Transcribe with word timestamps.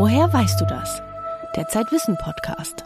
Woher 0.00 0.32
weißt 0.32 0.58
du 0.58 0.64
das? 0.64 1.02
Der 1.54 1.68
Zeitwissen 1.68 2.16
Podcast. 2.16 2.84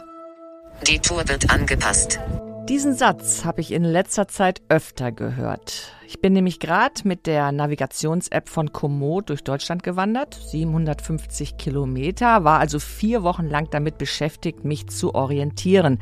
Die 0.85 0.99
Tour 0.99 1.25
wird 1.29 1.49
angepasst. 1.49 2.19
Diesen 2.67 2.93
Satz 2.93 3.45
habe 3.45 3.61
ich 3.61 3.71
in 3.71 3.85
letzter 3.85 4.27
Zeit 4.27 4.61
öfter 4.67 5.13
gehört. 5.13 5.93
Ich 6.05 6.19
bin 6.19 6.33
nämlich 6.33 6.59
gerade 6.59 6.95
mit 7.05 7.25
der 7.25 7.53
Navigations-App 7.53 8.49
von 8.49 8.73
Komoot 8.73 9.29
durch 9.29 9.45
Deutschland 9.45 9.81
gewandert, 9.81 10.33
750 10.33 11.55
Kilometer, 11.55 12.43
war 12.43 12.59
also 12.59 12.79
vier 12.79 13.23
Wochen 13.23 13.47
lang 13.47 13.69
damit 13.69 13.97
beschäftigt, 13.97 14.65
mich 14.65 14.87
zu 14.87 15.15
orientieren. 15.15 15.99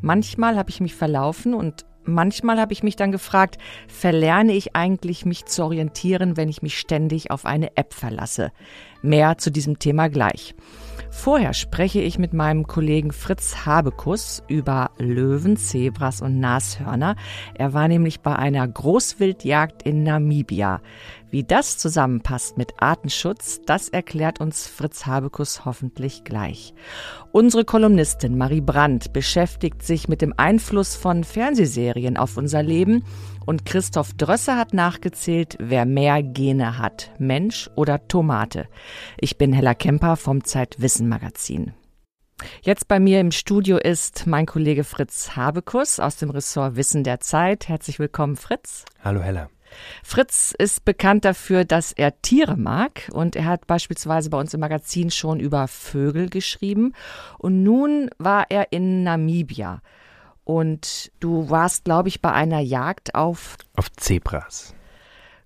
Manchmal 0.00 0.56
habe 0.56 0.70
ich 0.70 0.80
mich 0.80 0.94
verlaufen 0.94 1.54
und 1.54 1.86
manchmal 2.04 2.60
habe 2.60 2.72
ich 2.72 2.82
mich 2.82 2.96
dann 2.96 3.12
gefragt, 3.12 3.58
verlerne 3.88 4.52
ich 4.52 4.74
eigentlich 4.74 5.24
mich 5.24 5.46
zu 5.46 5.64
orientieren, 5.64 6.36
wenn 6.36 6.48
ich 6.48 6.62
mich 6.62 6.78
ständig 6.78 7.30
auf 7.30 7.46
eine 7.46 7.76
App 7.76 7.94
verlasse? 7.94 8.52
Mehr 9.02 9.38
zu 9.38 9.50
diesem 9.50 9.78
Thema 9.78 10.08
gleich. 10.08 10.54
Vorher 11.10 11.54
spreche 11.54 12.00
ich 12.00 12.18
mit 12.18 12.32
meinem 12.32 12.66
Kollegen 12.66 13.12
Fritz 13.12 13.64
Habekus 13.64 14.42
über 14.48 14.90
Löwen, 14.98 15.56
Zebras 15.56 16.20
und 16.20 16.40
Nashörner. 16.40 17.16
Er 17.54 17.72
war 17.72 17.86
nämlich 17.86 18.20
bei 18.20 18.34
einer 18.34 18.66
Großwildjagd 18.66 19.82
in 19.82 20.02
Namibia. 20.02 20.80
Wie 21.30 21.44
das 21.44 21.78
zusammenpasst 21.78 22.58
mit 22.58 22.74
Artenschutz, 22.82 23.62
das 23.64 23.88
erklärt 23.88 24.40
uns 24.40 24.66
Fritz 24.66 25.06
Habekus 25.06 25.64
hoffentlich 25.64 26.24
gleich. 26.24 26.74
Unsere 27.30 27.64
Kolumnistin 27.64 28.36
Marie 28.36 28.60
Brandt 28.60 29.14
beschäftigt 29.14 29.82
sich 29.82 30.08
mit 30.08 30.20
dem 30.20 30.34
Einfluss 30.36 30.94
von 30.94 31.24
Fernsehserien 31.24 32.18
auf 32.18 32.36
unser 32.36 32.62
Leben 32.62 33.04
und 33.46 33.64
Christoph 33.64 34.14
Drösser 34.14 34.56
hat 34.56 34.74
nachgezählt, 34.74 35.56
wer 35.58 35.84
mehr 35.84 36.22
Gene 36.22 36.78
hat, 36.78 37.10
Mensch 37.18 37.70
oder 37.76 38.06
Tomate. 38.08 38.68
Ich 39.18 39.38
bin 39.38 39.52
Hella 39.52 39.74
Kemper 39.74 40.16
vom 40.16 40.44
Zeitwissen 40.44 41.08
Magazin. 41.08 41.74
Jetzt 42.62 42.88
bei 42.88 42.98
mir 42.98 43.20
im 43.20 43.30
Studio 43.30 43.76
ist 43.76 44.26
mein 44.26 44.46
Kollege 44.46 44.84
Fritz 44.84 45.36
Habekus 45.36 46.00
aus 46.00 46.16
dem 46.16 46.30
Ressort 46.30 46.76
Wissen 46.76 47.04
der 47.04 47.20
Zeit. 47.20 47.68
Herzlich 47.68 47.98
willkommen, 47.98 48.36
Fritz. 48.36 48.84
Hallo, 49.04 49.20
Hella. 49.20 49.48
Fritz 50.02 50.54
ist 50.58 50.84
bekannt 50.84 51.24
dafür, 51.24 51.64
dass 51.64 51.92
er 51.92 52.20
Tiere 52.20 52.56
mag 52.56 53.08
und 53.12 53.36
er 53.36 53.46
hat 53.46 53.66
beispielsweise 53.66 54.30
bei 54.30 54.38
uns 54.38 54.52
im 54.54 54.60
Magazin 54.60 55.10
schon 55.10 55.40
über 55.40 55.68
Vögel 55.68 56.28
geschrieben 56.28 56.92
und 57.38 57.62
nun 57.62 58.10
war 58.18 58.46
er 58.50 58.72
in 58.72 59.02
Namibia. 59.02 59.80
Und 60.44 61.12
du 61.20 61.50
warst, 61.50 61.84
glaube 61.84 62.08
ich, 62.08 62.20
bei 62.20 62.32
einer 62.32 62.60
Jagd 62.60 63.14
auf. 63.14 63.56
Auf 63.76 63.92
Zebras. 63.92 64.74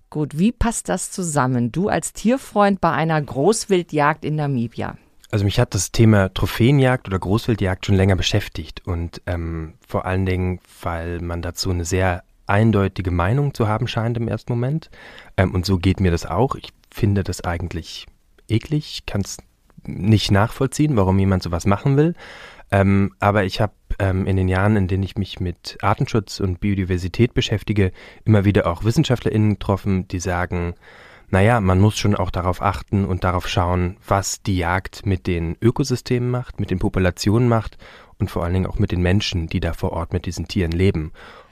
Gut, 0.09 0.37
wie 0.37 0.51
passt 0.51 0.89
das 0.89 1.11
zusammen? 1.11 1.71
Du 1.71 1.89
als 1.89 2.13
Tierfreund 2.13 2.79
bei 2.79 2.91
einer 2.91 3.21
Großwildjagd 3.21 4.23
in 4.23 4.35
Namibia. 4.35 4.97
Also 5.29 5.43
mich 5.43 5.59
hat 5.59 5.73
das 5.73 5.91
Thema 5.91 6.33
Trophäenjagd 6.33 7.07
oder 7.07 7.19
Großwildjagd 7.19 7.85
schon 7.85 7.95
länger 7.95 8.15
beschäftigt 8.15 8.87
und 8.87 9.21
ähm, 9.25 9.73
vor 9.85 10.05
allen 10.05 10.25
Dingen, 10.25 10.61
weil 10.81 11.19
man 11.19 11.41
dazu 11.41 11.69
eine 11.69 11.83
sehr 11.83 12.23
eindeutige 12.45 13.11
Meinung 13.11 13.53
zu 13.53 13.67
haben 13.67 13.87
scheint 13.87 14.15
im 14.15 14.29
ersten 14.29 14.53
Moment. 14.53 14.89
Ähm, 15.35 15.53
und 15.53 15.65
so 15.65 15.77
geht 15.77 15.99
mir 15.99 16.11
das 16.11 16.25
auch. 16.25 16.55
Ich 16.55 16.69
finde 16.89 17.25
das 17.25 17.43
eigentlich 17.43 18.05
eklig, 18.47 19.03
kann 19.05 19.21
es 19.21 19.37
nicht 19.83 20.31
nachvollziehen, 20.31 20.95
warum 20.95 21.19
jemand 21.19 21.43
sowas 21.43 21.65
machen 21.65 21.97
will. 21.97 22.15
Ähm, 22.71 23.13
aber 23.19 23.43
ich 23.43 23.59
habe 23.59 23.73
ähm, 23.99 24.25
in 24.25 24.37
den 24.37 24.47
Jahren, 24.47 24.75
in 24.75 24.87
denen 24.87 25.03
ich 25.03 25.17
mich 25.17 25.39
mit 25.39 25.77
Artenschutz 25.81 26.39
und 26.39 26.59
Biodiversität 26.59 27.33
beschäftige, 27.33 27.91
immer 28.25 28.45
wieder 28.45 28.67
auch 28.67 28.83
WissenschaftlerInnen 28.83 29.51
getroffen, 29.51 30.07
die 30.07 30.19
sagen, 30.19 30.75
naja, 31.29 31.59
man 31.59 31.79
muss 31.79 31.97
schon 31.97 32.15
auch 32.15 32.31
darauf 32.31 32.61
achten 32.61 33.05
und 33.05 33.23
darauf 33.23 33.47
schauen, 33.47 33.97
was 34.07 34.41
die 34.41 34.57
Jagd 34.57 35.05
mit 35.05 35.27
den 35.27 35.57
Ökosystemen 35.61 36.29
macht, 36.29 36.59
mit 36.59 36.71
den 36.71 36.79
Populationen 36.79 37.49
macht 37.49 37.77
und 38.17 38.31
vor 38.31 38.43
allen 38.43 38.53
Dingen 38.53 38.67
auch 38.67 38.79
mit 38.79 38.91
den 38.91 39.01
Menschen, 39.01 39.47
die 39.47 39.59
da 39.59 39.73
vor 39.73 39.91
Ort 39.91 40.13
mit 40.13 40.25
diesen 40.25 40.47
Tieren 40.47 40.71
leben. 40.71 41.11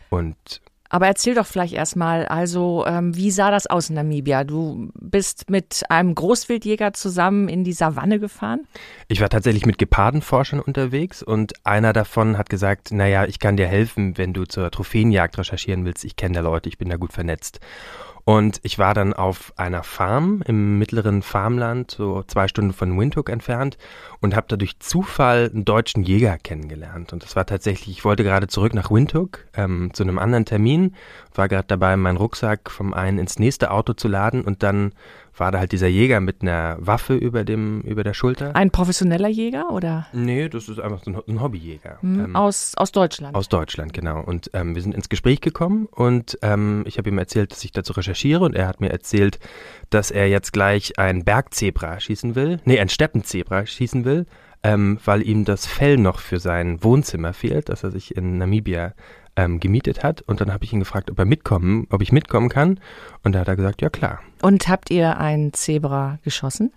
Und 0.10 0.62
aber 0.90 1.08
erzähl 1.08 1.36
doch 1.36 1.46
vielleicht 1.46 1.74
erstmal, 1.74 2.26
also 2.26 2.86
ähm, 2.88 3.16
wie 3.16 3.32
sah 3.32 3.52
das 3.52 3.68
aus 3.68 3.90
in 3.90 3.96
Namibia? 3.96 4.44
Du 4.44 4.90
bist 4.94 5.50
mit 5.50 5.84
einem 5.90 6.14
Großwildjäger 6.14 6.94
zusammen 6.94 7.48
in 7.50 7.64
die 7.64 7.74
Savanne 7.74 8.20
gefahren? 8.20 8.68
Ich 9.08 9.22
war 9.22 9.30
tatsächlich 9.30 9.66
mit 9.66 9.78
Gepardenforschern 9.78 10.60
unterwegs 10.60 11.24
und 11.24 11.54
einer 11.66 11.94
davon 11.94 12.38
hat 12.38 12.50
gesagt, 12.50 12.92
naja, 12.92 13.26
ich 13.26 13.40
kann 13.40 13.58
dir 13.58 13.68
helfen, 13.68 14.18
wenn 14.18 14.34
du 14.34 14.46
zur 14.46 14.70
Trophäenjagd 14.72 15.38
recherchieren 15.38 15.86
willst. 15.86 16.06
Ich 16.06 16.16
kenne 16.16 16.36
da 16.36 16.42
Leute, 16.42 16.70
ich 16.70 16.78
bin 16.78 16.90
da 16.90 16.98
gut 16.98 17.14
vernetzt. 17.14 17.60
Und 18.28 18.60
ich 18.64 18.80
war 18.80 18.96
dann 18.96 19.14
auf 19.14 19.54
einer 19.56 19.84
Farm 19.84 20.42
im 20.48 20.80
mittleren 20.80 21.22
Farmland, 21.22 21.92
so 21.92 22.24
zwei 22.24 22.48
Stunden 22.48 22.74
von 22.74 23.00
Windhoek 23.00 23.30
entfernt, 23.30 23.78
und 24.20 24.36
habe 24.36 24.48
da 24.50 24.56
durch 24.56 24.80
Zufall 24.80 25.52
einen 25.54 25.64
deutschen 25.64 26.02
Jäger 26.02 26.40
kennengelernt. 26.40 27.14
Und 27.14 27.22
das 27.22 27.36
war 27.36 27.46
tatsächlich, 27.46 28.00
ich 28.00 28.04
wollte 28.04 28.24
gerade 28.24 28.48
zurück 28.48 28.74
nach 28.74 28.90
Windhoek 28.90 29.46
ähm, 29.54 29.92
zu 29.94 30.02
einem 30.02 30.18
anderen 30.18 30.46
Termin, 30.46 30.96
war 31.36 31.48
gerade 31.48 31.68
dabei, 31.68 31.96
meinen 31.98 32.18
Rucksack 32.18 32.72
vom 32.72 32.96
einen 32.96 33.20
ins 33.20 33.38
nächste 33.38 33.70
Auto 33.70 33.94
zu 33.94 34.08
laden 34.08 34.44
und 34.44 34.64
dann 34.64 34.94
war 35.38 35.52
da 35.52 35.60
halt 35.60 35.72
dieser 35.72 35.88
Jäger 35.88 36.20
mit 36.22 36.42
einer 36.42 36.78
Waffe 36.80 37.16
über 37.16 37.44
dem 37.44 37.82
über 37.82 38.04
der 38.04 38.14
Schulter. 38.14 38.56
Ein 38.56 38.72
professioneller 38.72 39.28
Jäger 39.28 39.72
oder? 39.72 40.08
Nee, 40.14 40.50
das 40.50 40.70
ist 40.70 40.80
einfach 40.80 41.04
so 41.04 41.12
ein, 41.12 41.22
ein 41.28 41.42
Hobbyjäger. 41.42 41.98
Hm, 42.02 42.26
ähm, 42.26 42.36
aus, 42.36 42.74
aus 42.78 42.92
Deutschland. 42.92 43.36
Aus 43.36 43.50
Deutschland, 43.50 43.94
genau. 43.94 44.22
Und 44.22 44.50
ähm, 44.54 44.76
wir 44.76 44.82
sind 44.82 44.96
ins 44.96 45.10
Gespräch 45.10 45.42
gekommen 45.42 45.88
und 45.92 46.38
ähm, 46.42 46.84
ich 46.88 46.98
habe 46.98 47.10
ihm 47.10 47.18
erzählt, 47.18 47.52
dass 47.52 47.64
ich 47.64 47.72
dazu 47.72 47.94
recherchiere 47.94 48.44
und 48.44 48.56
er 48.56 48.68
hat 48.68 48.82
mir 48.82 48.90
erzählt, 48.90 49.40
dass 49.90 50.12
er 50.12 50.28
jetzt 50.28 50.54
gleich 50.54 50.98
ein 50.98 51.24
Bergzebra 51.24 52.00
schießen 52.00 52.36
will, 52.36 52.60
nee, 52.66 52.80
ein 52.80 52.90
Steppenzebra 52.90 53.66
schießen 53.66 54.06
will, 54.06 54.26
ähm, 54.64 55.00
weil 55.06 55.22
ihm 55.22 55.46
das 55.46 55.68
Fell 55.68 55.98
noch 55.98 56.20
für 56.20 56.40
sein 56.40 56.84
Wohnzimmer 56.84 57.34
fehlt, 57.34 57.70
dass 57.70 57.84
er 57.84 57.92
sich 57.92 58.16
in 58.16 58.38
Namibia 58.38 58.94
ähm, 59.36 59.60
gemietet 59.60 60.04
hat. 60.04 60.22
Und 60.22 60.42
dann 60.42 60.52
habe 60.52 60.64
ich 60.64 60.74
ihn 60.74 60.80
gefragt, 60.80 61.12
ob 61.12 61.20
er 61.20 61.26
mitkommen, 61.26 61.88
ob 61.90 62.02
ich 62.02 62.12
mitkommen 62.12 62.50
kann. 62.50 62.80
Und 63.24 63.34
da 63.34 63.40
hat 63.40 63.48
er 63.48 63.56
gesagt, 63.56 63.82
ja 63.82 63.90
klar. 63.90 64.20
Und 64.42 64.68
habt 64.68 64.92
ihr 64.92 65.18
ein 65.18 65.54
Zebra 65.54 66.20
geschossen? 66.24 66.72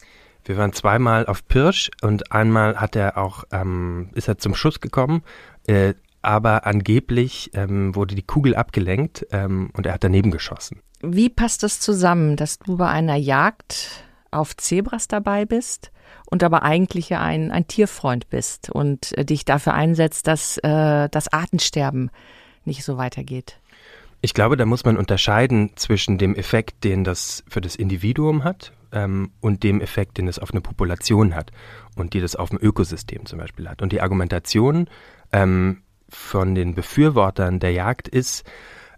Wir 0.45 0.57
waren 0.57 0.73
zweimal 0.73 1.27
auf 1.27 1.47
Pirsch 1.47 1.91
und 2.01 2.33
einmal 2.33 2.77
hat 2.77 2.97
er 2.97 3.19
auch, 3.19 3.45
ähm, 3.53 4.11
ist 4.15 4.29
er 4.29 4.39
zum 4.39 4.55
Schuss 4.55 4.81
gekommen. 4.81 5.23
Äh, 5.67 5.95
aber 6.23 6.67
angeblich 6.67 7.51
ähm, 7.55 7.95
wurde 7.95 8.15
die 8.15 8.23
Kugel 8.23 8.55
abgelenkt 8.57 9.27
ähm, 9.31 9.71
und 9.77 9.87
er 9.87 9.95
hat 9.95 10.05
daneben 10.05 10.31
geschossen. 10.31 10.81
Wie 11.01 11.29
passt 11.29 11.63
das 11.63 11.81
zusammen, 11.81 12.37
dass 12.37 12.59
du 12.59 12.77
bei 12.77 12.89
einer 12.89 13.17
Jagd 13.17 14.05
auf 14.31 14.57
Zebras 14.57 15.07
dabei 15.09 15.45
bist 15.45 15.91
und 16.31 16.43
aber 16.43 16.63
eigentlich 16.63 17.09
ja 17.09 17.21
ein, 17.21 17.51
ein 17.51 17.67
Tierfreund 17.67 18.29
bist 18.29 18.71
und 18.71 19.17
äh, 19.17 19.25
dich 19.25 19.45
dafür 19.45 19.75
einsetzt, 19.75 20.27
dass 20.27 20.59
äh, 20.59 21.09
das 21.09 21.33
Artensterben 21.33 22.11
nicht 22.69 22.85
so 22.85 22.97
weitergeht? 22.97 23.59
Ich 24.21 24.35
glaube, 24.35 24.57
da 24.57 24.67
muss 24.67 24.85
man 24.85 24.97
unterscheiden 24.97 25.73
zwischen 25.77 26.19
dem 26.19 26.35
Effekt, 26.35 26.85
den 26.85 27.05
das 27.05 27.45
für 27.49 27.61
das 27.61 27.77
Individuum 27.77 28.45
hat 28.45 28.73
ähm, 28.93 29.31
und 29.41 29.63
dem 29.63 29.81
Effekt, 29.81 30.19
den 30.19 30.29
es 30.29 30.39
auf 30.39 30.53
eine 30.53 30.61
Population 30.61 31.35
hat 31.35 31.51
und 31.97 32.15
die 32.15 32.21
das 32.21 32.37
auf 32.37 32.51
ein 32.51 32.59
Ökosystem 32.59 33.27
zum 33.27 33.39
Beispiel 33.39 33.69
hat. 33.69 33.83
Und 33.83 33.93
die 33.93 34.01
Argumentation 34.01 34.89
ähm, 35.33 35.83
von 36.09 36.55
den 36.55 36.75
Befürwortern 36.75 37.61
der 37.61 37.73
Jagd 37.73 38.09
ist, 38.09 38.45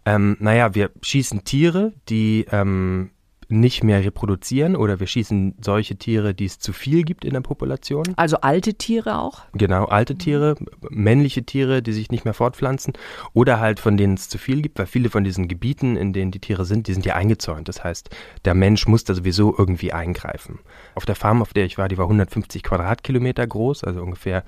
ähm, 0.06 0.37
naja, 0.41 0.75
wir 0.75 0.91
schießen 1.02 1.44
Tiere, 1.44 1.92
die 2.08 2.47
ähm, 2.50 3.10
nicht 3.50 3.84
mehr 3.84 4.05
reproduzieren 4.05 4.77
oder 4.77 5.00
wir 5.00 5.06
schießen 5.06 5.56
solche 5.61 5.97
Tiere, 5.97 6.34
die 6.34 6.44
es 6.44 6.59
zu 6.59 6.72
viel 6.72 7.03
gibt 7.03 7.25
in 7.25 7.33
der 7.33 7.41
Population. 7.41 8.05
Also 8.16 8.38
alte 8.38 8.75
Tiere 8.75 9.19
auch? 9.19 9.43
Genau, 9.53 9.84
alte 9.87 10.16
Tiere, 10.16 10.55
männliche 10.88 11.43
Tiere, 11.43 11.83
die 11.83 11.93
sich 11.93 12.11
nicht 12.11 12.25
mehr 12.25 12.34
fortpflanzen 12.34 12.94
oder 13.33 13.61
halt 13.61 13.81
von 13.81 13.97
denen 13.97 14.15
es 14.15 14.28
zu 14.28 14.38
viel 14.38 14.62
gibt, 14.62 14.78
weil 14.78 14.87
viele 14.87 15.11
von 15.11 15.25
diesen 15.25 15.49
Gebieten, 15.49 15.97
in 15.97 16.12
denen 16.12 16.31
die 16.31 16.41
Tiere 16.41 16.65
sind, 16.65 16.87
die 16.87 16.93
sind 16.93 17.06
ja 17.06 17.15
eingezäunt. 17.15 17.69
Das 17.69 17.83
heißt, 17.83 18.11
der 18.44 18.55
Mensch 18.55 18.87
muss 18.87 19.05
da 19.05 19.15
sowieso 19.15 19.55
irgendwie 19.56 19.93
eingreifen. 19.93 20.61
Auf 20.94 21.05
der 21.05 21.17
Farm, 21.17 21.43
auf 21.43 21.52
der 21.52 21.64
ich 21.64 21.79
war, 21.79 21.88
die 21.88 21.99
war 21.99 22.05
150 22.06 22.62
Quadratkilometer 22.62 23.47
groß, 23.47 23.85
also 23.85 24.02
ungefähr 24.02 24.44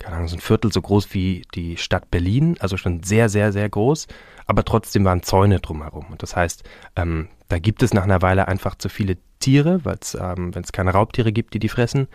keine 0.00 0.16
Ahnung, 0.16 0.28
so 0.28 0.36
ein 0.36 0.40
Viertel 0.40 0.72
so 0.72 0.80
groß 0.80 1.12
wie 1.12 1.42
die 1.54 1.76
Stadt 1.76 2.10
Berlin, 2.10 2.56
also 2.58 2.76
schon 2.76 3.02
sehr, 3.02 3.28
sehr, 3.28 3.52
sehr 3.52 3.68
groß, 3.68 4.06
aber 4.46 4.64
trotzdem 4.64 5.04
waren 5.04 5.22
Zäune 5.22 5.60
drumherum. 5.60 6.06
Und 6.10 6.22
das 6.22 6.34
heißt, 6.34 6.64
ähm, 6.96 7.28
da 7.50 7.58
gibt 7.58 7.82
es 7.82 7.92
nach 7.92 8.04
einer 8.04 8.22
Weile 8.22 8.48
einfach 8.48 8.76
zu 8.76 8.88
viele 8.88 9.18
Tiere, 9.40 9.80
ähm, 10.18 10.54
wenn 10.54 10.62
es 10.62 10.72
keine 10.72 10.92
Raubtiere 10.92 11.32
gibt, 11.32 11.52
die 11.54 11.58
die 11.58 11.68
fressen. 11.68 12.06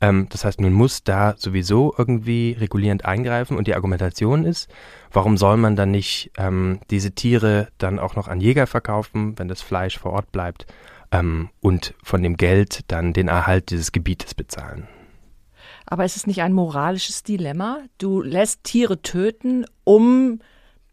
Ähm, 0.00 0.26
das 0.30 0.44
heißt, 0.44 0.60
man 0.60 0.72
muss 0.72 1.02
da 1.02 1.34
sowieso 1.36 1.94
irgendwie 1.96 2.56
regulierend 2.58 3.04
eingreifen 3.04 3.56
und 3.56 3.66
die 3.66 3.74
Argumentation 3.74 4.44
ist, 4.44 4.68
warum 5.10 5.36
soll 5.36 5.56
man 5.56 5.76
dann 5.76 5.90
nicht 5.90 6.32
ähm, 6.36 6.80
diese 6.90 7.12
Tiere 7.12 7.68
dann 7.78 7.98
auch 7.98 8.16
noch 8.16 8.28
an 8.28 8.40
Jäger 8.40 8.66
verkaufen, 8.66 9.38
wenn 9.38 9.48
das 9.48 9.62
Fleisch 9.62 9.98
vor 9.98 10.12
Ort 10.12 10.30
bleibt 10.30 10.66
ähm, 11.10 11.48
und 11.60 11.94
von 12.02 12.22
dem 12.22 12.36
Geld 12.36 12.80
dann 12.88 13.12
den 13.14 13.28
Erhalt 13.28 13.70
dieses 13.70 13.92
Gebietes 13.92 14.34
bezahlen? 14.34 14.88
Aber 15.86 16.04
ist 16.04 16.16
es 16.16 16.26
nicht 16.26 16.42
ein 16.42 16.52
moralisches 16.52 17.22
Dilemma? 17.22 17.78
Du 17.96 18.20
lässt 18.20 18.64
Tiere 18.64 19.00
töten, 19.00 19.64
um 19.84 20.40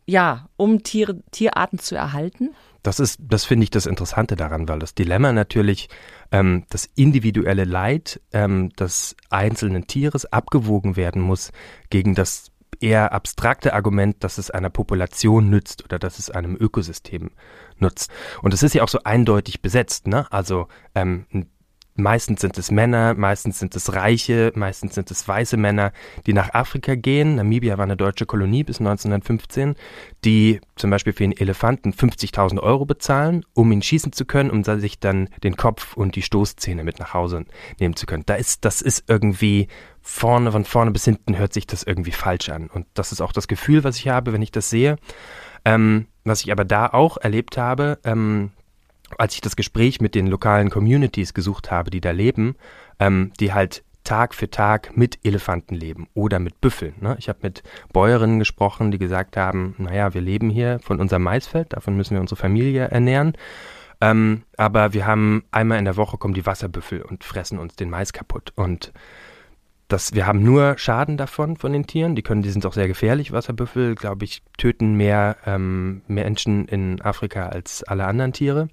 ja, 0.09 0.49
um 0.57 0.81
Tiere, 0.81 1.21
Tierarten 1.31 1.77
zu 1.77 1.95
erhalten? 1.95 2.55
Das 2.83 2.99
ist, 2.99 3.19
das 3.21 3.45
finde 3.45 3.65
ich 3.65 3.71
das 3.71 3.85
Interessante 3.85 4.35
daran, 4.35 4.67
weil 4.67 4.79
das 4.79 4.95
Dilemma 4.95 5.33
natürlich 5.33 5.89
ähm, 6.31 6.65
das 6.69 6.89
individuelle 6.95 7.65
Leid 7.65 8.21
ähm, 8.31 8.69
des 8.71 9.15
einzelnen 9.29 9.87
Tieres 9.87 10.25
abgewogen 10.25 10.95
werden 10.95 11.21
muss 11.21 11.51
gegen 11.89 12.15
das 12.15 12.51
eher 12.79 13.11
abstrakte 13.11 13.73
Argument, 13.73 14.23
dass 14.23 14.37
es 14.37 14.51
einer 14.51 14.69
Population 14.69 15.49
nützt 15.49 15.83
oder 15.83 15.99
dass 15.99 16.19
es 16.19 16.29
einem 16.29 16.55
Ökosystem 16.55 17.31
nutzt. 17.77 18.11
Und 18.41 18.53
es 18.53 18.63
ist 18.63 18.73
ja 18.73 18.83
auch 18.83 18.89
so 18.89 18.99
eindeutig 19.03 19.61
besetzt, 19.61 20.07
ne? 20.07 20.31
Also 20.31 20.67
ähm, 20.95 21.25
ein 21.33 21.49
Meistens 21.99 22.41
sind 22.41 22.57
es 22.57 22.71
Männer, 22.71 23.13
meistens 23.13 23.59
sind 23.59 23.75
es 23.75 23.93
Reiche, 23.93 24.51
meistens 24.55 24.95
sind 24.95 25.11
es 25.11 25.27
weiße 25.27 25.57
Männer, 25.57 25.91
die 26.25 26.33
nach 26.33 26.53
Afrika 26.53 26.95
gehen. 26.95 27.35
Namibia 27.35 27.77
war 27.77 27.83
eine 27.83 27.97
deutsche 27.97 28.25
Kolonie 28.25 28.63
bis 28.63 28.79
1915, 28.79 29.75
die 30.23 30.61
zum 30.75 30.89
Beispiel 30.89 31.13
für 31.13 31.25
einen 31.25 31.37
Elefanten 31.37 31.91
50.000 31.91 32.59
Euro 32.59 32.85
bezahlen, 32.85 33.45
um 33.53 33.71
ihn 33.71 33.81
schießen 33.81 34.13
zu 34.13 34.25
können, 34.25 34.49
um 34.49 34.63
sich 34.63 34.99
dann 34.99 35.29
den 35.43 35.57
Kopf 35.57 35.97
und 35.97 36.15
die 36.15 36.21
Stoßzähne 36.21 36.83
mit 36.83 36.99
nach 36.99 37.13
Hause 37.13 37.45
nehmen 37.79 37.95
zu 37.95 38.05
können. 38.05 38.23
Da 38.25 38.35
ist, 38.35 38.65
das 38.65 38.81
ist 38.81 39.05
irgendwie 39.07 39.67
vorne, 40.01 40.51
von 40.51 40.65
vorne 40.65 40.91
bis 40.91 41.05
hinten 41.05 41.37
hört 41.37 41.53
sich 41.53 41.67
das 41.67 41.83
irgendwie 41.83 42.11
falsch 42.11 42.49
an. 42.49 42.67
Und 42.67 42.87
das 42.93 43.11
ist 43.11 43.21
auch 43.21 43.33
das 43.33 43.47
Gefühl, 43.47 43.83
was 43.83 43.97
ich 43.97 44.07
habe, 44.07 44.33
wenn 44.33 44.41
ich 44.41 44.51
das 44.51 44.69
sehe. 44.69 44.95
Ähm, 45.65 46.07
was 46.23 46.41
ich 46.41 46.51
aber 46.51 46.63
da 46.63 46.87
auch 46.87 47.17
erlebt 47.17 47.57
habe, 47.57 47.99
ähm, 48.03 48.51
als 49.17 49.33
ich 49.33 49.41
das 49.41 49.55
Gespräch 49.55 50.01
mit 50.01 50.15
den 50.15 50.27
lokalen 50.27 50.69
Communities 50.69 51.33
gesucht 51.33 51.71
habe, 51.71 51.89
die 51.89 52.01
da 52.01 52.11
leben, 52.11 52.55
ähm, 52.99 53.31
die 53.39 53.53
halt 53.53 53.83
Tag 54.03 54.33
für 54.33 54.49
Tag 54.49 54.95
mit 54.97 55.19
Elefanten 55.23 55.75
leben 55.75 56.07
oder 56.13 56.39
mit 56.39 56.61
Büffeln. 56.61 56.95
Ne? 56.99 57.15
Ich 57.19 57.29
habe 57.29 57.39
mit 57.43 57.63
Bäuerinnen 57.93 58.39
gesprochen, 58.39 58.91
die 58.91 58.97
gesagt 58.97 59.37
haben, 59.37 59.75
naja, 59.77 60.13
wir 60.13 60.21
leben 60.21 60.49
hier 60.49 60.79
von 60.79 60.99
unserem 60.99 61.23
Maisfeld, 61.23 61.73
davon 61.73 61.95
müssen 61.95 62.15
wir 62.15 62.21
unsere 62.21 62.39
Familie 62.39 62.85
ernähren. 62.85 63.33
Ähm, 64.01 64.43
aber 64.57 64.93
wir 64.93 65.05
haben 65.05 65.43
einmal 65.51 65.77
in 65.77 65.85
der 65.85 65.97
Woche 65.97 66.17
kommen 66.17 66.33
die 66.33 66.45
Wasserbüffel 66.45 67.01
und 67.01 67.23
fressen 67.23 67.59
uns 67.59 67.75
den 67.75 67.89
Mais 67.89 68.13
kaputt. 68.13 68.53
Und 68.55 68.93
das, 69.89 70.13
wir 70.13 70.27
haben 70.27 70.43
nur 70.43 70.77
Schaden 70.77 71.17
davon 71.17 71.57
von 71.57 71.73
den 71.73 71.87
Tieren. 71.87 72.15
Die 72.15 72.21
können, 72.21 72.43
die 72.43 72.51
sind 72.51 72.65
auch 72.65 72.73
sehr 72.73 72.87
gefährlich. 72.87 73.31
Wasserbüffel, 73.31 73.95
glaube 73.95 74.23
ich, 74.23 74.43
töten 74.57 74.93
mehr, 74.93 75.35
ähm, 75.45 76.03
Menschen 76.07 76.67
in 76.67 77.01
Afrika 77.01 77.47
als 77.47 77.83
alle 77.83 78.05
anderen 78.05 78.31
Tiere. 78.31 78.69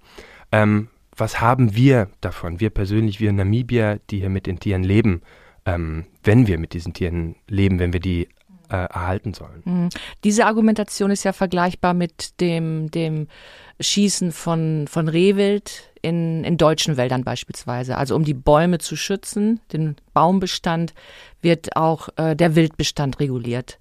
Ähm, 0.53 0.89
was 1.17 1.41
haben 1.41 1.75
wir 1.75 2.09
davon? 2.21 2.61
Wir 2.61 2.69
persönlich, 2.69 3.19
wir 3.19 3.33
Namibier, 3.33 3.99
die 4.11 4.21
hier 4.21 4.29
mit 4.29 4.47
den 4.47 4.61
Tieren 4.61 4.85
leben, 4.85 5.23
ähm, 5.65 6.05
wenn 6.23 6.47
wir 6.47 6.59
mit 6.59 6.75
diesen 6.75 6.93
Tieren 6.93 7.37
leben, 7.49 7.79
wenn 7.79 7.95
wir 7.95 8.01
die 8.01 8.29
äh, 8.71 8.77
erhalten 8.77 9.35
sollen. 9.35 9.63
Mhm. 9.65 9.89
Diese 10.25 10.47
Argumentation 10.47 11.11
ist 11.11 11.25
ja 11.25 11.33
vergleichbar 11.33 11.95
mit 11.95 12.41
dem, 12.41 12.91
dem 12.91 13.29
Schießen 13.81 14.33
von, 14.33 14.87
von 14.89 15.09
Rehwild 15.09 15.91
in, 16.03 16.45
in 16.45 16.57
deutschen 16.57 16.97
Wäldern 16.97 17.25
beispielsweise. 17.25 17.97
Also 17.97 18.17
um 18.17 18.25
die 18.25 18.35
Bäume 18.35 18.79
zu 18.79 18.97
schützen, 18.97 19.61
den 19.73 19.97
Baumbestand, 20.15 20.95
wird 21.43 21.77
auch 21.77 22.09
äh, 22.17 22.35
der 22.35 22.55
Wildbestand 22.57 23.21
reguliert. 23.21 23.79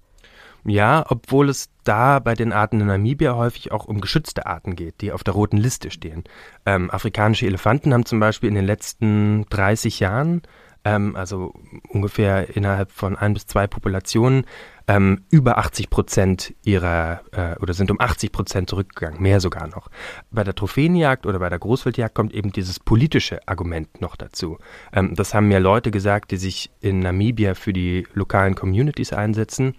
Ja, 0.67 1.05
obwohl 1.09 1.49
es 1.49 1.69
da 1.83 2.17
bei 2.17 2.33
den 2.33 2.51
Arten 2.51 2.81
in 2.81 2.87
Namibia 2.87 3.35
häufig 3.35 3.71
auch 3.71 3.85
um 3.85 4.01
geschützte 4.01 4.47
Arten 4.47 4.75
geht, 4.75 5.01
die 5.01 5.11
auf 5.11 5.23
der 5.23 5.35
roten 5.35 5.57
Liste 5.57 5.91
stehen. 5.91 6.23
Ähm, 6.65 6.89
afrikanische 6.89 7.45
Elefanten 7.45 7.93
haben 7.93 8.05
zum 8.05 8.19
Beispiel 8.19 8.49
in 8.49 8.55
den 8.55 8.65
letzten 8.65 9.45
30 9.51 9.99
Jahren, 9.99 10.41
ähm, 10.83 11.15
also 11.15 11.53
ungefähr 11.87 12.55
innerhalb 12.55 12.91
von 12.91 13.15
ein 13.15 13.35
bis 13.35 13.45
zwei 13.45 13.67
Populationen, 13.67 14.45
ähm, 14.87 15.25
über 15.29 15.57
80 15.57 15.89
Prozent 15.89 16.53
ihrer 16.63 17.21
äh, 17.31 17.59
oder 17.59 17.73
sind 17.73 17.91
um 17.91 17.99
80 17.99 18.31
Prozent 18.31 18.69
zurückgegangen, 18.69 19.21
mehr 19.21 19.39
sogar 19.39 19.67
noch. 19.67 19.89
Bei 20.31 20.43
der 20.43 20.55
Trophäenjagd 20.55 21.25
oder 21.25 21.39
bei 21.39 21.49
der 21.49 21.59
Großwildjagd 21.59 22.13
kommt 22.13 22.33
eben 22.33 22.51
dieses 22.51 22.79
politische 22.79 23.47
Argument 23.47 24.01
noch 24.01 24.15
dazu. 24.15 24.57
Ähm, 24.93 25.15
das 25.15 25.33
haben 25.33 25.47
mir 25.47 25.59
Leute 25.59 25.91
gesagt, 25.91 26.31
die 26.31 26.37
sich 26.37 26.69
in 26.81 26.99
Namibia 26.99 27.55
für 27.55 27.73
die 27.73 28.07
lokalen 28.13 28.55
Communities 28.55 29.13
einsetzen. 29.13 29.75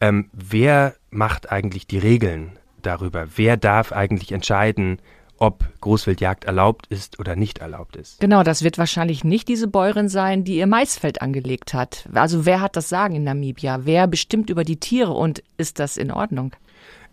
Ähm, 0.00 0.28
wer 0.32 0.94
macht 1.10 1.50
eigentlich 1.50 1.86
die 1.86 1.98
Regeln 1.98 2.58
darüber? 2.82 3.26
Wer 3.36 3.56
darf 3.56 3.92
eigentlich 3.92 4.32
entscheiden, 4.32 4.98
ob 5.38 5.64
Großwildjagd 5.80 6.44
erlaubt 6.44 6.86
ist 6.88 7.18
oder 7.18 7.36
nicht 7.36 7.58
erlaubt 7.58 7.96
ist. 7.96 8.20
Genau, 8.20 8.42
das 8.42 8.62
wird 8.62 8.78
wahrscheinlich 8.78 9.24
nicht 9.24 9.48
diese 9.48 9.68
Bäuerin 9.68 10.08
sein, 10.08 10.44
die 10.44 10.56
ihr 10.56 10.66
Maisfeld 10.66 11.22
angelegt 11.22 11.74
hat. 11.74 12.08
Also 12.14 12.46
wer 12.46 12.60
hat 12.60 12.76
das 12.76 12.88
Sagen 12.88 13.14
in 13.14 13.24
Namibia? 13.24 13.80
Wer 13.84 14.06
bestimmt 14.06 14.50
über 14.50 14.64
die 14.64 14.78
Tiere 14.78 15.12
und 15.12 15.42
ist 15.56 15.78
das 15.78 15.96
in 15.96 16.10
Ordnung? 16.10 16.54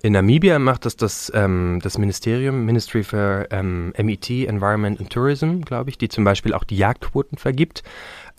In 0.04 0.14
Namibia 0.14 0.58
macht 0.58 0.86
das 0.86 0.96
das, 0.96 1.32
ähm, 1.36 1.80
das 1.84 2.00
Ministerium, 2.00 2.66
Ministry 2.66 3.04
for 3.04 3.46
ähm, 3.52 3.94
MET, 3.98 4.30
Environment 4.32 5.00
and 5.00 5.12
Tourism, 5.12 5.62
glaube 5.62 5.92
ich, 5.92 5.98
die 6.00 6.10
zum 6.10 6.24
Beispiel 6.24 6.56
auch 6.56 6.64
die 6.64 6.78
Jagdquoten 6.78 7.38
vergibt. 7.38 7.84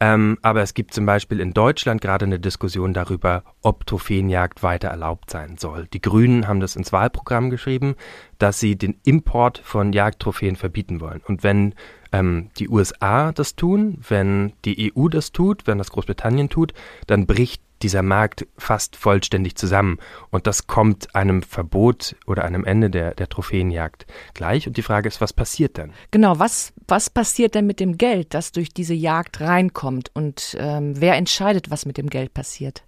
Ähm, 0.03 0.37
aber 0.43 0.63
es 0.63 0.75
gibt 0.75 0.93
zum 0.93 1.07
Beispiel 1.07 1.39
in 1.39 1.53
Deutschland 1.53 2.01
gerade 2.01 2.25
eine 2.25 2.41
Diskussion 2.41 2.93
darüber, 2.93 3.45
ob 3.61 3.87
Trophäenjagd 3.87 4.65
weiter 4.65 4.89
erlaubt 4.89 5.31
sein 5.31 5.59
soll. 5.59 5.87
Die 5.93 6.01
Grünen 6.01 6.49
haben 6.49 6.59
das 6.59 6.75
ins 6.75 6.93
Wahlprogramm 6.93 7.51
geschrieben, 7.51 7.95
dass 8.39 8.59
sie 8.59 8.75
den 8.75 8.97
Import 9.05 9.59
von 9.63 9.93
Jagdtrophäen 9.93 10.57
verbieten 10.57 11.01
wollen. 11.01 11.21
Und 11.29 11.45
wenn 11.45 11.77
ähm, 12.11 12.51
die 12.59 12.69
USA 12.69 13.31
das 13.31 13.55
tun, 13.55 13.99
wenn 14.09 14.55
die 14.65 14.93
EU 14.93 15.07
das 15.07 15.31
tut, 15.31 15.69
wenn 15.69 15.79
das 15.79 15.93
Großbritannien 15.93 16.49
tut, 16.49 16.75
dann 17.07 17.29
bricht 17.29 17.63
dieser 17.83 18.03
Markt 18.03 18.47
fast 18.57 18.97
vollständig 18.97 19.57
zusammen. 19.57 19.99
Und 20.31 20.47
das 20.47 20.67
kommt 20.67 21.15
einem 21.15 21.43
Verbot 21.43 22.17
oder 22.27 22.45
einem 22.45 22.65
Ende 22.65 22.91
der, 22.91 23.15
der 23.15 23.29
Trophäenjagd 23.29 24.07
gleich. 24.35 24.67
Und 24.67 24.77
die 24.77 24.83
Frage 24.83 25.09
ist, 25.09 25.21
was 25.21 25.33
passiert 25.33 25.79
dann? 25.79 25.93
Genau, 26.11 26.39
was, 26.39 26.73
was 26.89 27.11
passiert 27.11 27.55
denn 27.55 27.67
mit 27.67 27.81
dem 27.81 27.99
Geld, 27.99 28.35
das 28.35 28.53
durch 28.53 28.73
diese 28.73 28.95
Jagd 28.95 29.41
reinkommt? 29.41 30.11
Und 30.15 30.57
ähm, 30.59 31.01
wer 31.01 31.15
entscheidet, 31.15 31.71
was 31.71 31.87
mit 31.87 31.99
dem 31.99 32.09
Geld 32.09 32.35
passiert? 32.35 32.85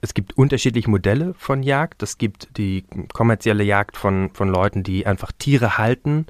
Es 0.00 0.12
gibt 0.12 0.36
unterschiedliche 0.36 0.90
Modelle 0.90 1.34
von 1.38 1.62
Jagd. 1.62 2.02
Es 2.02 2.18
gibt 2.18 2.58
die 2.58 2.84
kommerzielle 3.12 3.64
Jagd 3.64 3.96
von, 3.96 4.30
von 4.34 4.48
Leuten, 4.48 4.82
die 4.82 5.06
einfach 5.06 5.32
Tiere 5.32 5.78
halten 5.78 6.26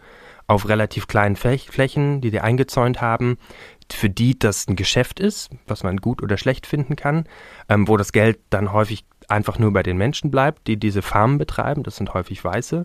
auf 0.47 0.69
relativ 0.69 1.07
kleinen 1.07 1.37
Flächen, 1.37 2.21
die 2.21 2.31
die 2.31 2.41
eingezäunt 2.41 3.01
haben 3.01 3.39
für 3.93 4.11
die 4.11 4.39
das 4.39 4.67
ein 4.69 4.77
Geschäft 4.77 5.21
ist, 5.21 5.51
was 5.67 5.83
man 5.83 5.99
gut 5.99 6.23
oder 6.23 6.37
schlecht 6.37 6.67
finden 6.67 6.97
kann, 6.97 7.25
ähm, 7.69 7.89
wo 7.89 7.97
das 7.97 8.13
Geld 8.13 8.39
dann 8.51 8.73
häufig 8.73 9.05
einfach 9.29 9.59
nur 9.59 9.73
bei 9.73 9.83
den 9.83 9.97
Menschen 9.97 10.31
bleibt, 10.31 10.67
die 10.67 10.77
diese 10.77 11.03
Farmen 11.03 11.39
betreiben. 11.39 11.83
Das 11.83 11.97
sind 11.97 12.15
häufig 12.15 12.45
Weiße. 12.45 12.85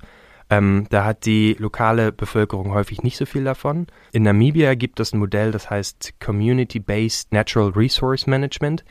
Ähm, 0.51 0.87
da 0.89 1.05
hat 1.05 1.25
die 1.25 1.55
lokale 1.59 2.11
Bevölkerung 2.11 2.71
häufig 2.73 3.03
nicht 3.03 3.17
so 3.17 3.25
viel 3.25 3.43
davon. 3.43 3.85
In 4.11 4.23
Namibia 4.23 4.73
gibt 4.73 4.99
es 4.99 5.13
ein 5.13 5.19
Modell, 5.19 5.51
das 5.51 5.69
heißt 5.69 6.15
Community-Based 6.19 7.31
Natural 7.31 7.69
Resource 7.69 8.25
Management. 8.25 8.83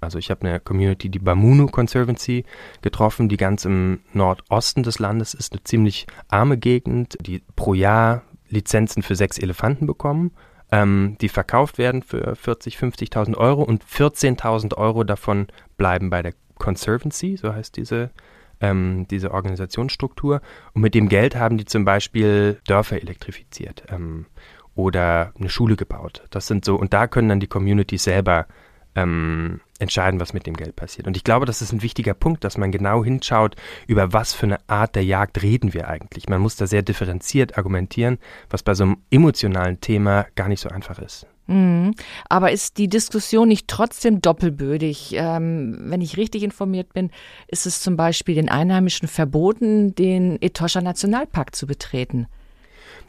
Also 0.00 0.18
ich 0.18 0.30
habe 0.30 0.46
eine 0.46 0.60
Community, 0.60 1.08
die 1.08 1.18
Bamunu 1.18 1.68
Conservancy, 1.68 2.44
getroffen, 2.82 3.30
die 3.30 3.38
ganz 3.38 3.64
im 3.64 4.00
Nordosten 4.12 4.82
des 4.82 4.98
Landes 4.98 5.32
ist, 5.32 5.52
eine 5.52 5.64
ziemlich 5.64 6.06
arme 6.28 6.58
Gegend, 6.58 7.16
die 7.20 7.42
pro 7.56 7.72
Jahr 7.72 8.22
Lizenzen 8.48 9.02
für 9.02 9.16
sechs 9.16 9.38
Elefanten 9.38 9.86
bekommen 9.86 10.32
ähm, 10.72 11.16
die 11.20 11.28
verkauft 11.28 11.78
werden 11.78 12.02
für 12.02 12.34
40, 12.34 12.76
50.000 12.76 13.36
Euro 13.36 13.62
und 13.62 13.84
14.000 13.84 14.74
Euro 14.76 15.04
davon 15.04 15.46
bleiben 15.76 16.10
bei 16.10 16.22
der 16.22 16.34
Conservancy, 16.58 17.36
so 17.36 17.52
heißt 17.52 17.76
diese, 17.76 18.10
ähm, 18.60 19.06
diese 19.10 19.32
Organisationsstruktur. 19.32 20.40
Und 20.72 20.82
mit 20.82 20.94
dem 20.94 21.08
Geld 21.08 21.36
haben 21.36 21.58
die 21.58 21.66
zum 21.66 21.84
Beispiel 21.84 22.60
Dörfer 22.66 23.00
elektrifiziert 23.00 23.84
ähm, 23.90 24.26
oder 24.74 25.32
eine 25.38 25.48
Schule 25.48 25.76
gebaut. 25.76 26.24
Das 26.30 26.46
sind 26.46 26.64
so, 26.64 26.76
und 26.76 26.92
da 26.92 27.06
können 27.06 27.28
dann 27.28 27.40
die 27.40 27.46
Communities 27.46 28.04
selber 28.04 28.46
ähm, 28.96 29.60
entscheiden, 29.78 30.18
was 30.18 30.32
mit 30.32 30.46
dem 30.46 30.56
Geld 30.56 30.74
passiert. 30.74 31.06
Und 31.06 31.16
ich 31.16 31.24
glaube, 31.24 31.46
das 31.46 31.62
ist 31.62 31.72
ein 31.72 31.82
wichtiger 31.82 32.14
Punkt, 32.14 32.42
dass 32.42 32.56
man 32.56 32.72
genau 32.72 33.04
hinschaut, 33.04 33.54
über 33.86 34.12
was 34.12 34.32
für 34.32 34.46
eine 34.46 34.58
Art 34.68 34.96
der 34.96 35.04
Jagd 35.04 35.42
reden 35.42 35.74
wir 35.74 35.88
eigentlich. 35.88 36.28
Man 36.28 36.40
muss 36.40 36.56
da 36.56 36.66
sehr 36.66 36.82
differenziert 36.82 37.58
argumentieren, 37.58 38.18
was 38.50 38.62
bei 38.62 38.74
so 38.74 38.84
einem 38.84 38.96
emotionalen 39.10 39.80
Thema 39.80 40.26
gar 40.34 40.48
nicht 40.48 40.60
so 40.60 40.70
einfach 40.70 40.98
ist. 40.98 41.26
Mhm. 41.46 41.94
Aber 42.28 42.50
ist 42.50 42.78
die 42.78 42.88
Diskussion 42.88 43.48
nicht 43.48 43.68
trotzdem 43.68 44.20
doppelbödig? 44.20 45.12
Ähm, 45.12 45.76
wenn 45.90 46.00
ich 46.00 46.16
richtig 46.16 46.42
informiert 46.42 46.92
bin, 46.92 47.10
ist 47.46 47.66
es 47.66 47.82
zum 47.82 47.96
Beispiel 47.96 48.34
den 48.34 48.48
Einheimischen 48.48 49.08
verboten, 49.08 49.94
den 49.94 50.40
Etosha 50.42 50.80
Nationalpark 50.80 51.54
zu 51.54 51.66
betreten. 51.66 52.26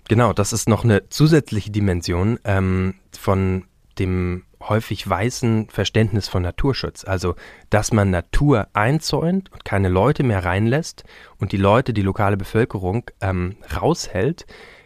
Genau, 0.07 0.33
das 0.33 0.53
ist 0.53 0.69
noch 0.69 0.83
eine 0.83 1.09
zusätzliche 1.09 1.71
Dimension 1.71 2.39
ähm, 2.43 2.95
von 3.11 3.65
dem 3.99 4.43
häufig 4.61 5.07
weißen 5.07 5.69
Verständnis 5.69 6.27
von 6.27 6.43
Naturschutz. 6.43 7.03
Also, 7.05 7.35
dass 7.69 7.91
man 7.91 8.09
Natur 8.09 8.67
einzäunt 8.73 9.51
und 9.51 9.65
keine 9.65 9.89
Leute 9.89 10.23
mehr 10.23 10.43
reinlässt 10.43 11.03
und 11.39 11.51
die 11.51 11.57
Leute, 11.57 11.93
die 11.93 12.01
lokale 12.01 12.37
Bevölkerung 12.37 13.09
ähm, 13.21 13.57
raushält, 13.75 14.45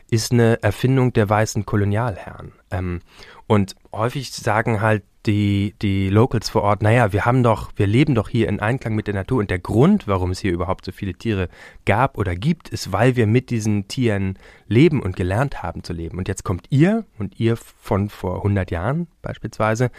ist 0.09 0.33
eine 0.33 0.61
Erfindung 0.61 1.13
der 1.13 1.29
weißen 1.29 1.65
Kolonialherren. 1.65 2.51
Ähm, 2.69 3.01
und 3.47 3.75
häufig 3.93 4.31
sagen 4.31 4.81
halt 4.81 5.03
die, 5.25 5.75
die 5.81 6.09
Locals 6.09 6.49
vor 6.49 6.63
Ort, 6.63 6.81
naja, 6.81 7.13
wir 7.13 7.25
haben 7.25 7.43
doch, 7.43 7.71
wir 7.75 7.85
leben 7.85 8.15
doch 8.15 8.29
hier 8.29 8.47
in 8.47 8.59
Einklang 8.59 8.95
mit 8.95 9.07
der 9.07 9.13
Natur 9.13 9.39
und 9.39 9.51
der 9.51 9.59
Grund, 9.59 10.07
warum 10.07 10.31
es 10.31 10.39
hier 10.39 10.51
überhaupt 10.51 10.85
so 10.85 10.91
viele 10.91 11.13
Tiere 11.13 11.47
gab 11.85 12.17
oder 12.17 12.35
gibt, 12.35 12.69
ist, 12.69 12.91
weil 12.91 13.15
wir 13.15 13.27
mit 13.27 13.49
diesen 13.49 13.87
Tieren 13.87 14.39
leben 14.67 15.01
und 15.01 15.15
gelernt 15.15 15.61
haben 15.61 15.83
zu 15.83 15.93
leben. 15.93 16.17
Und 16.17 16.27
jetzt 16.27 16.43
kommt 16.43 16.65
ihr 16.69 17.05
und 17.19 17.39
ihr 17.39 17.55
von 17.55 18.09
vor 18.09 18.37
100 18.37 18.71
Jahren 18.71 19.07
beispielsweise, 19.21 19.91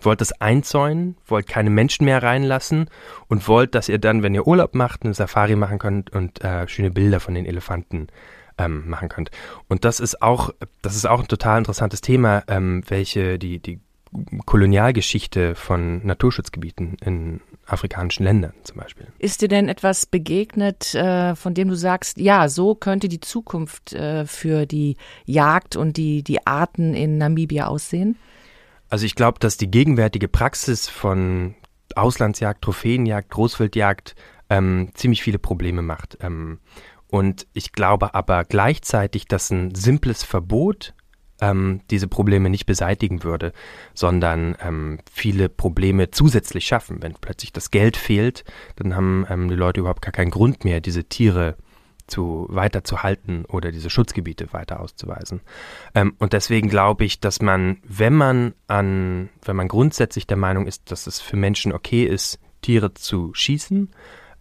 wollt 0.00 0.20
das 0.20 0.32
einzäunen, 0.40 1.16
wollt 1.26 1.46
keine 1.46 1.70
Menschen 1.70 2.06
mehr 2.06 2.22
reinlassen 2.22 2.88
und 3.28 3.46
wollt, 3.48 3.74
dass 3.74 3.88
ihr 3.88 3.98
dann, 3.98 4.22
wenn 4.22 4.34
ihr 4.34 4.46
Urlaub 4.46 4.74
macht, 4.74 5.04
eine 5.04 5.12
Safari 5.12 5.56
machen 5.56 5.78
könnt 5.78 6.10
und 6.10 6.42
äh, 6.42 6.66
schöne 6.68 6.90
Bilder 6.90 7.20
von 7.20 7.34
den 7.34 7.44
Elefanten 7.44 8.08
ähm, 8.56 8.88
machen 8.88 9.10
könnt. 9.10 9.30
Und 9.68 9.84
das 9.84 10.00
ist 10.00 10.22
auch, 10.22 10.50
das 10.80 10.96
ist 10.96 11.06
auch 11.06 11.20
ein 11.20 11.28
total 11.28 11.58
interessantes 11.58 12.00
Thema, 12.00 12.42
ähm, 12.48 12.82
welche 12.88 13.38
die, 13.38 13.58
die 13.58 13.80
Kolonialgeschichte 14.44 15.54
von 15.54 16.04
Naturschutzgebieten 16.04 16.96
in 17.04 17.40
afrikanischen 17.64 18.24
Ländern 18.24 18.52
zum 18.64 18.78
Beispiel. 18.78 19.06
Ist 19.18 19.42
dir 19.42 19.48
denn 19.48 19.68
etwas 19.68 20.06
begegnet, 20.06 20.94
äh, 20.94 21.36
von 21.36 21.54
dem 21.54 21.68
du 21.68 21.76
sagst, 21.76 22.18
ja, 22.18 22.48
so 22.48 22.74
könnte 22.74 23.08
die 23.08 23.20
Zukunft 23.20 23.92
äh, 23.92 24.26
für 24.26 24.66
die 24.66 24.96
Jagd 25.26 25.76
und 25.76 25.96
die, 25.96 26.22
die 26.24 26.46
Arten 26.46 26.94
in 26.94 27.18
Namibia 27.18 27.66
aussehen? 27.66 28.16
Also 28.88 29.06
ich 29.06 29.14
glaube, 29.14 29.38
dass 29.38 29.56
die 29.56 29.70
gegenwärtige 29.70 30.26
Praxis 30.26 30.88
von 30.88 31.54
Auslandsjagd, 31.94 32.62
Trophäenjagd, 32.62 33.30
Großwildjagd 33.30 34.16
ähm, 34.48 34.90
ziemlich 34.94 35.22
viele 35.22 35.38
Probleme 35.38 35.82
macht. 35.82 36.18
Ähm, 36.20 36.58
und 37.06 37.46
ich 37.52 37.72
glaube 37.72 38.14
aber 38.14 38.44
gleichzeitig, 38.44 39.26
dass 39.26 39.50
ein 39.50 39.74
simples 39.74 40.24
Verbot 40.24 40.94
ähm, 41.40 41.80
diese 41.90 42.08
Probleme 42.08 42.50
nicht 42.50 42.66
beseitigen 42.66 43.22
würde, 43.24 43.52
sondern 43.94 44.56
ähm, 44.62 44.98
viele 45.10 45.48
Probleme 45.48 46.10
zusätzlich 46.10 46.66
schaffen. 46.66 47.02
Wenn 47.02 47.14
plötzlich 47.14 47.52
das 47.52 47.70
Geld 47.70 47.96
fehlt, 47.96 48.44
dann 48.76 48.94
haben 48.94 49.26
ähm, 49.28 49.48
die 49.48 49.54
Leute 49.54 49.80
überhaupt 49.80 50.02
gar 50.02 50.12
keinen 50.12 50.30
Grund 50.30 50.64
mehr, 50.64 50.80
diese 50.80 51.04
Tiere 51.04 51.56
zu 52.10 52.46
weiter 52.50 52.84
zu 52.84 53.02
halten 53.02 53.44
oder 53.46 53.70
diese 53.70 53.88
Schutzgebiete 53.88 54.52
weiter 54.52 54.80
auszuweisen. 54.80 55.40
Ähm, 55.94 56.14
und 56.18 56.32
deswegen 56.32 56.68
glaube 56.68 57.04
ich, 57.04 57.20
dass 57.20 57.40
man, 57.40 57.78
wenn 57.84 58.14
man 58.14 58.54
an, 58.66 59.30
wenn 59.42 59.56
man 59.56 59.68
grundsätzlich 59.68 60.26
der 60.26 60.36
Meinung 60.36 60.66
ist, 60.66 60.90
dass 60.90 61.06
es 61.06 61.20
für 61.20 61.36
Menschen 61.36 61.72
okay 61.72 62.04
ist, 62.04 62.38
Tiere 62.62 62.92
zu 62.92 63.32
schießen, 63.32 63.90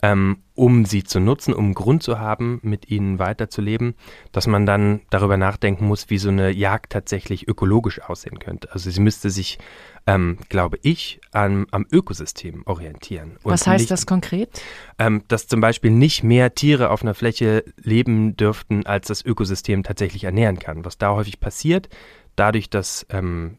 ähm, 0.01 0.43
um 0.55 0.85
sie 0.85 1.03
zu 1.03 1.19
nutzen, 1.19 1.53
um 1.53 1.73
Grund 1.73 2.03
zu 2.03 2.19
haben, 2.19 2.59
mit 2.63 2.89
ihnen 2.89 3.19
weiterzuleben, 3.19 3.95
dass 4.31 4.47
man 4.47 4.65
dann 4.65 5.01
darüber 5.09 5.37
nachdenken 5.37 5.85
muss, 5.87 6.09
wie 6.09 6.17
so 6.17 6.29
eine 6.29 6.51
Jagd 6.51 6.91
tatsächlich 6.91 7.47
ökologisch 7.47 8.01
aussehen 8.01 8.39
könnte. 8.39 8.71
Also 8.71 8.89
sie 8.89 9.01
müsste 9.01 9.29
sich, 9.29 9.59
ähm, 10.07 10.37
glaube 10.49 10.77
ich, 10.81 11.19
am, 11.31 11.67
am 11.71 11.85
Ökosystem 11.91 12.63
orientieren. 12.65 13.37
Was 13.43 13.67
heißt 13.67 13.83
nicht, 13.83 13.91
das 13.91 14.05
konkret? 14.05 14.61
Ähm, 14.97 15.23
dass 15.27 15.47
zum 15.47 15.61
Beispiel 15.61 15.91
nicht 15.91 16.23
mehr 16.23 16.55
Tiere 16.55 16.89
auf 16.89 17.01
einer 17.01 17.13
Fläche 17.13 17.63
leben 17.81 18.35
dürften, 18.37 18.85
als 18.85 19.07
das 19.07 19.23
Ökosystem 19.23 19.83
tatsächlich 19.83 20.23
ernähren 20.23 20.59
kann. 20.59 20.85
Was 20.85 20.97
da 20.97 21.11
häufig 21.11 21.39
passiert, 21.39 21.89
dadurch, 22.35 22.69
dass 22.69 23.05
ähm, 23.09 23.57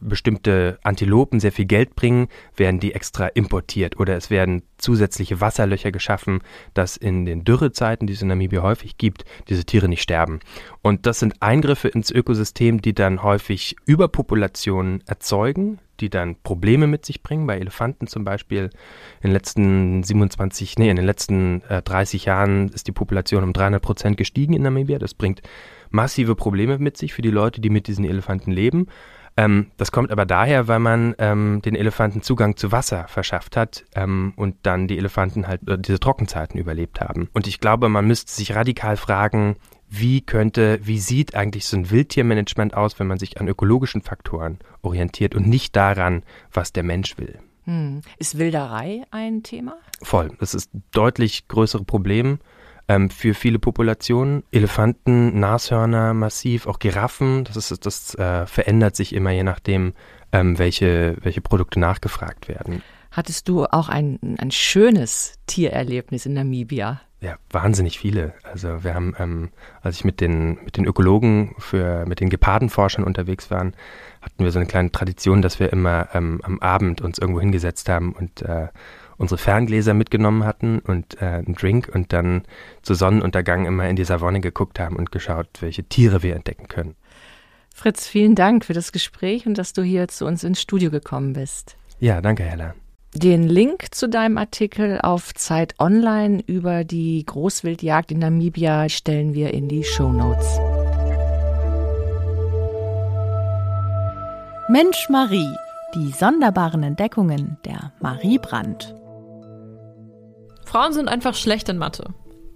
bestimmte 0.00 0.78
Antilopen 0.82 1.40
sehr 1.40 1.52
viel 1.52 1.66
Geld 1.66 1.94
bringen, 1.94 2.28
werden 2.56 2.80
die 2.80 2.94
extra 2.94 3.26
importiert 3.26 3.98
oder 3.98 4.16
es 4.16 4.30
werden 4.30 4.62
zusätzliche 4.78 5.40
Wasserlöcher 5.40 5.92
geschaffen, 5.92 6.40
dass 6.74 6.96
in 6.96 7.24
den 7.24 7.44
Dürrezeiten, 7.44 8.06
die 8.06 8.14
es 8.14 8.22
in 8.22 8.28
Namibia 8.28 8.62
häufig 8.62 8.96
gibt, 8.98 9.24
diese 9.48 9.64
Tiere 9.64 9.88
nicht 9.88 10.02
sterben. 10.02 10.40
Und 10.82 11.06
das 11.06 11.18
sind 11.18 11.42
Eingriffe 11.42 11.88
ins 11.88 12.10
Ökosystem, 12.10 12.80
die 12.80 12.94
dann 12.94 13.22
häufig 13.22 13.76
Überpopulationen 13.84 15.02
erzeugen, 15.06 15.78
die 16.00 16.10
dann 16.10 16.36
Probleme 16.42 16.86
mit 16.86 17.04
sich 17.04 17.22
bringen. 17.22 17.46
Bei 17.46 17.58
Elefanten 17.58 18.06
zum 18.06 18.24
Beispiel 18.24 18.70
in 19.20 19.28
den 19.28 19.32
letzten 19.32 20.02
27, 20.02 20.78
nee, 20.78 20.90
in 20.90 20.96
den 20.96 21.04
letzten 21.04 21.62
äh, 21.68 21.82
30 21.82 22.24
Jahren 22.24 22.68
ist 22.70 22.86
die 22.86 22.92
Population 22.92 23.44
um 23.44 23.52
300 23.52 23.82
Prozent 23.82 24.16
gestiegen 24.16 24.54
in 24.54 24.62
Namibia. 24.62 24.98
Das 24.98 25.14
bringt 25.14 25.42
massive 25.90 26.34
Probleme 26.34 26.78
mit 26.78 26.96
sich 26.96 27.12
für 27.12 27.22
die 27.22 27.30
Leute, 27.30 27.60
die 27.60 27.70
mit 27.70 27.86
diesen 27.86 28.04
Elefanten 28.04 28.50
leben. 28.50 28.86
Ähm, 29.40 29.68
das 29.78 29.90
kommt 29.90 30.10
aber 30.10 30.26
daher, 30.26 30.68
weil 30.68 30.80
man 30.80 31.14
ähm, 31.18 31.62
den 31.64 31.74
Elefanten 31.74 32.20
Zugang 32.20 32.56
zu 32.56 32.72
Wasser 32.72 33.08
verschafft 33.08 33.56
hat 33.56 33.84
ähm, 33.94 34.34
und 34.36 34.56
dann 34.64 34.86
die 34.86 34.98
Elefanten 34.98 35.48
halt 35.48 35.66
äh, 35.66 35.78
diese 35.78 35.98
Trockenzeiten 35.98 36.60
überlebt 36.60 37.00
haben. 37.00 37.30
Und 37.32 37.46
ich 37.46 37.58
glaube, 37.58 37.88
man 37.88 38.06
müsste 38.06 38.30
sich 38.30 38.54
radikal 38.54 38.98
fragen, 38.98 39.56
wie 39.88 40.20
könnte, 40.20 40.78
wie 40.82 40.98
sieht 40.98 41.34
eigentlich 41.34 41.64
so 41.64 41.78
ein 41.78 41.90
Wildtiermanagement 41.90 42.74
aus, 42.74 43.00
wenn 43.00 43.06
man 43.06 43.18
sich 43.18 43.40
an 43.40 43.48
ökologischen 43.48 44.02
Faktoren 44.02 44.58
orientiert 44.82 45.34
und 45.34 45.48
nicht 45.48 45.74
daran, 45.74 46.22
was 46.52 46.74
der 46.74 46.82
Mensch 46.82 47.16
will. 47.16 47.38
Hm. 47.64 48.02
Ist 48.18 48.36
Wilderei 48.36 49.04
ein 49.10 49.42
Thema? 49.42 49.76
Voll. 50.02 50.32
Das 50.38 50.52
ist 50.52 50.74
ein 50.74 50.82
deutlich 50.92 51.48
größere 51.48 51.84
Problem 51.84 52.40
ähm, 52.90 53.08
für 53.08 53.34
viele 53.34 53.60
Populationen. 53.60 54.42
Elefanten, 54.50 55.38
Nashörner 55.38 56.12
massiv, 56.12 56.66
auch 56.66 56.80
Giraffen, 56.80 57.44
das, 57.44 57.70
ist, 57.70 57.86
das 57.86 58.16
äh, 58.16 58.46
verändert 58.46 58.96
sich 58.96 59.14
immer 59.14 59.30
je 59.30 59.44
nachdem, 59.44 59.94
ähm, 60.32 60.58
welche, 60.58 61.16
welche 61.22 61.40
Produkte 61.40 61.78
nachgefragt 61.78 62.48
werden. 62.48 62.82
Hattest 63.12 63.48
du 63.48 63.64
auch 63.64 63.88
ein, 63.88 64.18
ein 64.38 64.50
schönes 64.50 65.34
Tiererlebnis 65.46 66.26
in 66.26 66.32
Namibia? 66.32 67.00
Ja, 67.20 67.36
wahnsinnig 67.50 67.98
viele. 67.98 68.34
Also 68.42 68.82
wir 68.82 68.94
haben, 68.94 69.14
ähm, 69.18 69.50
als 69.82 69.96
ich 69.96 70.04
mit 70.04 70.20
den, 70.20 70.58
mit 70.64 70.76
den 70.76 70.86
Ökologen 70.86 71.54
für, 71.58 72.06
mit 72.06 72.18
den 72.18 72.30
Gepardenforschern 72.30 73.04
unterwegs 73.04 73.50
waren, 73.52 73.74
hatten 74.20 74.42
wir 74.42 74.50
so 74.50 74.58
eine 74.58 74.66
kleine 74.66 74.90
Tradition, 74.90 75.42
dass 75.42 75.60
wir 75.60 75.72
immer 75.72 76.08
ähm, 76.14 76.40
am 76.42 76.58
Abend 76.60 77.02
uns 77.02 77.18
irgendwo 77.18 77.40
hingesetzt 77.40 77.88
haben 77.88 78.14
und 78.14 78.42
äh, 78.42 78.68
unsere 79.20 79.38
Ferngläser 79.38 79.92
mitgenommen 79.92 80.44
hatten 80.44 80.78
und 80.78 81.20
äh, 81.20 81.26
einen 81.26 81.54
Drink 81.54 81.90
und 81.92 82.12
dann 82.12 82.42
zu 82.82 82.94
Sonnenuntergang 82.94 83.66
immer 83.66 83.88
in 83.88 83.96
die 83.96 84.04
Savonne 84.04 84.40
geguckt 84.40 84.80
haben 84.80 84.96
und 84.96 85.12
geschaut, 85.12 85.48
welche 85.60 85.84
Tiere 85.84 86.22
wir 86.22 86.34
entdecken 86.34 86.68
können. 86.68 86.96
Fritz, 87.74 88.06
vielen 88.06 88.34
Dank 88.34 88.64
für 88.64 88.72
das 88.72 88.92
Gespräch 88.92 89.46
und 89.46 89.58
dass 89.58 89.74
du 89.74 89.82
hier 89.82 90.08
zu 90.08 90.24
uns 90.24 90.42
ins 90.42 90.60
Studio 90.60 90.90
gekommen 90.90 91.34
bist. 91.34 91.76
Ja, 91.98 92.22
danke, 92.22 92.44
Hella. 92.44 92.74
Den 93.14 93.46
Link 93.46 93.94
zu 93.94 94.08
deinem 94.08 94.38
Artikel 94.38 95.00
auf 95.00 95.34
Zeit 95.34 95.74
Online 95.78 96.42
über 96.46 96.84
die 96.84 97.22
Großwildjagd 97.26 98.12
in 98.12 98.20
Namibia 98.20 98.88
stellen 98.88 99.34
wir 99.34 99.52
in 99.52 99.68
die 99.68 99.84
Show 99.84 100.12
Notes. 100.12 100.58
Mensch 104.68 105.08
Marie, 105.10 105.52
die 105.94 106.12
sonderbaren 106.12 106.84
Entdeckungen 106.84 107.58
der 107.64 107.92
Marie 108.00 108.38
Brandt. 108.38 108.94
Frauen 110.70 110.92
sind 110.92 111.08
einfach 111.08 111.34
schlecht 111.34 111.68
in 111.68 111.78
Mathe. 111.78 112.14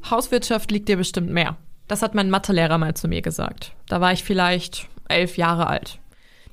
Hauswirtschaft 0.09 0.71
liegt 0.71 0.89
dir 0.89 0.97
bestimmt 0.97 1.31
mehr. 1.31 1.57
Das 1.89 2.01
hat 2.01 2.15
mein 2.15 2.31
Mathelehrer 2.31 2.79
mal 2.79 2.95
zu 2.95 3.09
mir 3.09 3.23
gesagt. 3.23 3.73
Da 3.89 4.01
war 4.01 4.13
ich 4.13 4.23
vielleicht 4.23 4.89
elf 5.09 5.37
Jahre 5.37 5.67
alt. 5.67 5.99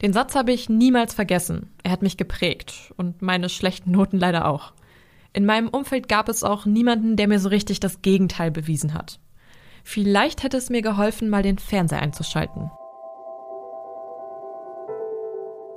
Den 0.02 0.12
Satz 0.12 0.34
habe 0.34 0.54
ich 0.54 0.70
niemals 0.70 1.14
vergessen. 1.14 1.70
Er 1.84 1.92
hat 1.92 2.02
mich 2.02 2.18
geprägt 2.18 2.92
und 2.98 3.22
meine 3.22 3.48
schlechten 3.48 3.92
Noten 3.92 4.18
leider 4.18 4.48
auch. 4.48 4.74
In 5.34 5.46
meinem 5.46 5.70
Umfeld 5.70 6.10
gab 6.10 6.30
es 6.30 6.44
auch 6.44 6.66
niemanden, 6.66 7.16
der 7.16 7.28
mir 7.28 7.40
so 7.40 7.50
richtig 7.50 7.80
das 7.80 8.02
Gegenteil 8.02 8.50
bewiesen 8.50 8.96
hat. 8.96 9.20
Vielleicht 9.84 10.42
hätte 10.42 10.58
es 10.58 10.72
mir 10.72 10.82
geholfen, 10.82 11.30
mal 11.30 11.44
den 11.44 11.60
Fernseher 11.60 12.02
einzuschalten. 12.02 12.72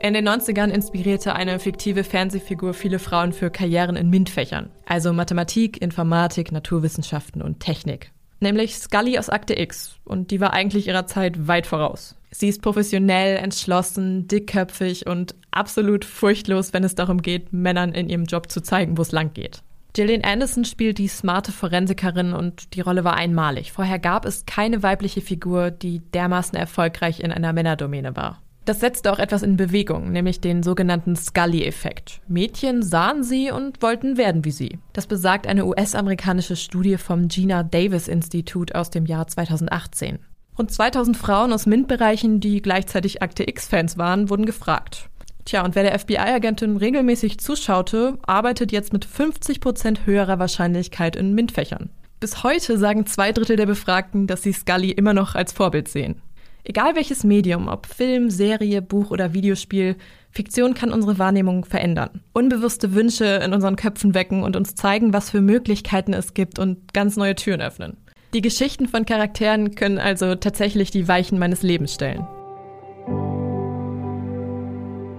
In 0.05 0.13
den 0.13 0.29
90ern 0.29 0.69
inspirierte 0.69 1.35
eine 1.35 1.59
fiktive 1.59 2.05
Fernsehfigur 2.05 2.75
viele 2.75 2.99
Frauen 2.99 3.33
für 3.33 3.51
Karrieren 3.51 3.97
in 3.97 4.11
MINT-Fächern, 4.11 4.69
also 4.85 5.15
Mathematik, 5.15 5.81
Informatik, 5.81 6.53
Naturwissenschaften 6.53 7.41
und 7.41 7.61
Technik. 7.61 8.13
Nämlich 8.39 8.77
Scully 8.77 9.19
aus 9.19 9.31
Akte 9.31 9.59
X, 9.59 9.97
und 10.05 10.31
die 10.31 10.41
war 10.41 10.53
eigentlich 10.53 10.89
ihrer 10.89 11.07
Zeit 11.07 11.49
weit 11.49 11.67
voraus. 11.67 12.17
Sie 12.31 12.51
ist 12.51 12.61
professionell, 12.61 13.39
entschlossen, 13.39 14.29
dickköpfig 14.29 15.07
und 15.07 15.37
absolut 15.53 16.05
furchtlos, 16.05 16.75
wenn 16.75 16.85
es 16.85 16.95
darum 16.95 17.23
geht, 17.23 17.55
Männern 17.55 17.95
in 17.95 18.11
ihrem 18.11 18.25
Job 18.27 18.53
zu 18.53 18.61
zeigen, 18.61 18.99
wo 18.99 19.01
es 19.03 19.13
lang 19.13 19.33
geht. 19.33 19.63
Gillian 19.95 20.23
Anderson 20.23 20.67
spielt 20.67 20.99
die 20.99 21.09
smarte 21.09 21.51
Forensikerin 21.51 22.35
und 22.35 22.75
die 22.75 22.83
Rolle 22.83 23.05
war 23.05 23.15
einmalig. 23.15 23.73
Vorher 23.73 23.99
gab 23.99 24.27
es 24.27 24.45
keine 24.45 24.83
weibliche 24.83 25.23
Figur, 25.23 25.71
die 25.71 26.01
dermaßen 26.01 26.59
erfolgreich 26.59 27.21
in 27.21 27.33
einer 27.33 27.55
Männerdomäne 27.55 28.15
war. 28.15 28.43
Das 28.65 28.81
setzte 28.81 29.13
auch 29.13 29.19
etwas 29.19 29.43
in 29.43 29.59
Bewegung, 29.59 30.11
nämlich 30.11 30.41
den 30.41 30.63
sogenannten 30.63 31.17
Scully-Effekt. 31.17 32.23
Mädchen 32.29 32.83
sahen 32.83 33.23
sie 33.23 33.51
und 33.51 33.83
wollten 33.83 34.17
werden 34.17 34.45
wie 34.47 34.53
sie. 34.53 34.79
Das 34.95 35.07
besagt 35.07 35.47
eine 35.47 35.67
US-amerikanische 35.67 36.57
Studie 36.57 36.97
vom 36.97 37.29
Gina 37.29 37.63
Davis 37.63 38.09
Institut 38.09 38.75
aus 38.75 38.89
dem 38.89 39.05
Jahr 39.05 39.27
2018. 39.27 40.19
Rund 40.57 40.71
2000 40.71 41.17
Frauen 41.17 41.53
aus 41.53 41.67
MINT-Bereichen, 41.67 42.41
die 42.41 42.63
gleichzeitig 42.63 43.23
Akte 43.23 43.47
X-Fans 43.47 43.99
waren, 43.99 44.31
wurden 44.31 44.47
gefragt. 44.47 45.11
Tja, 45.45 45.63
und 45.63 45.75
wer 45.75 45.83
der 45.83 45.99
FBI-Agentin 45.99 46.79
regelmäßig 46.79 47.39
zuschaute, 47.39 48.19
arbeitet 48.23 48.73
jetzt 48.73 48.95
mit 48.95 49.05
50 49.05 49.61
Prozent 49.61 50.07
höherer 50.07 50.39
Wahrscheinlichkeit 50.39 51.17
in 51.17 51.35
MINT-Fächern. 51.35 51.91
Bis 52.19 52.43
heute 52.43 52.79
sagen 52.79 53.05
zwei 53.05 53.33
Drittel 53.33 53.57
der 53.57 53.67
Befragten, 53.67 54.27
dass 54.27 54.43
sie 54.43 54.55
Scully 54.55 54.91
immer 54.91 55.13
noch 55.13 55.35
als 55.35 55.53
Vorbild 55.53 55.89
sehen. 55.89 56.23
Egal 56.67 56.97
welches 56.97 57.25
Medium, 57.25 57.69
ob 57.69 57.85
Film, 57.85 58.31
Serie, 58.31 58.81
Buch 58.81 59.11
oder 59.11 59.35
Videospiel, 59.35 59.97
Fiktion 60.31 60.73
kann 60.73 60.93
unsere 60.93 61.19
Wahrnehmung 61.19 61.67
verändern. 61.67 62.23
Unbewusste 62.33 62.95
Wünsche 62.95 63.27
in 63.45 63.53
unseren 63.53 63.77
Köpfen 63.77 64.15
wecken 64.15 64.43
und 64.43 64.57
uns 64.57 64.75
zeigen, 64.75 65.13
was 65.13 65.29
für 65.29 65.43
Möglichkeiten 65.43 66.15
es 66.15 66.33
gibt 66.33 66.59
und 66.59 66.95
ganz 66.95 67.19
neue 67.19 67.35
Türen 67.35 67.61
öffnen. 67.61 67.99
Die 68.33 68.41
Geschichten 68.41 68.89
von 68.89 69.05
Charakteren 69.05 69.75
können 69.75 69.99
also 69.99 70.37
tatsächlich 70.37 70.91
die 70.91 71.07
Weichen 71.07 71.39
meines 71.39 71.63
Lebens 71.63 71.93
stellen. 71.93 72.27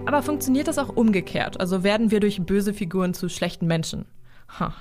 Aber 0.04 0.22
funktioniert 0.22 0.66
das 0.66 0.78
auch 0.78 0.96
umgekehrt? 0.96 1.60
Also 1.60 1.84
werden 1.84 2.10
wir 2.10 2.18
durch 2.18 2.42
böse 2.42 2.74
Figuren 2.74 3.14
zu 3.14 3.28
schlechten 3.28 3.68
Menschen? 3.68 4.04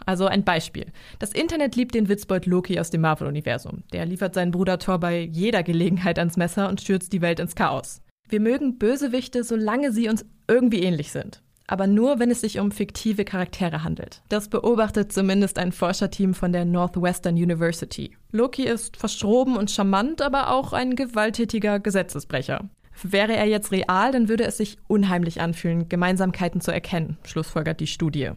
Also 0.05 0.25
ein 0.25 0.43
Beispiel. 0.43 0.85
Das 1.19 1.31
Internet 1.31 1.75
liebt 1.75 1.95
den 1.95 2.07
Witzbold 2.07 2.45
Loki 2.45 2.79
aus 2.79 2.89
dem 2.89 3.01
Marvel-Universum. 3.01 3.83
Der 3.91 4.05
liefert 4.05 4.33
seinen 4.33 4.51
Bruder 4.51 4.79
Thor 4.79 4.99
bei 4.99 5.21
jeder 5.21 5.63
Gelegenheit 5.63 6.19
ans 6.19 6.37
Messer 6.37 6.69
und 6.69 6.81
stürzt 6.81 7.13
die 7.13 7.21
Welt 7.21 7.39
ins 7.39 7.55
Chaos. 7.55 8.01
Wir 8.29 8.39
mögen 8.39 8.77
Bösewichte, 8.77 9.43
solange 9.43 9.91
sie 9.91 10.09
uns 10.09 10.25
irgendwie 10.47 10.83
ähnlich 10.83 11.11
sind. 11.11 11.41
Aber 11.67 11.87
nur, 11.87 12.19
wenn 12.19 12.29
es 12.29 12.41
sich 12.41 12.59
um 12.59 12.71
fiktive 12.71 13.25
Charaktere 13.25 13.83
handelt. 13.83 14.21
Das 14.29 14.49
beobachtet 14.49 15.11
zumindest 15.11 15.57
ein 15.57 15.71
Forscherteam 15.71 16.35
von 16.35 16.53
der 16.53 16.63
Northwestern 16.63 17.35
University. 17.35 18.15
Loki 18.31 18.63
ist 18.65 18.97
verschroben 18.97 19.57
und 19.57 19.71
charmant, 19.71 20.21
aber 20.21 20.51
auch 20.51 20.73
ein 20.73 20.95
gewalttätiger 20.95 21.79
Gesetzesbrecher. 21.79 22.69
Wäre 23.01 23.35
er 23.35 23.45
jetzt 23.45 23.71
real, 23.71 24.11
dann 24.11 24.29
würde 24.29 24.45
es 24.45 24.57
sich 24.57 24.77
unheimlich 24.87 25.41
anfühlen, 25.41 25.89
Gemeinsamkeiten 25.89 26.61
zu 26.61 26.71
erkennen, 26.71 27.17
schlussfolgert 27.25 27.79
die 27.79 27.87
Studie. 27.87 28.31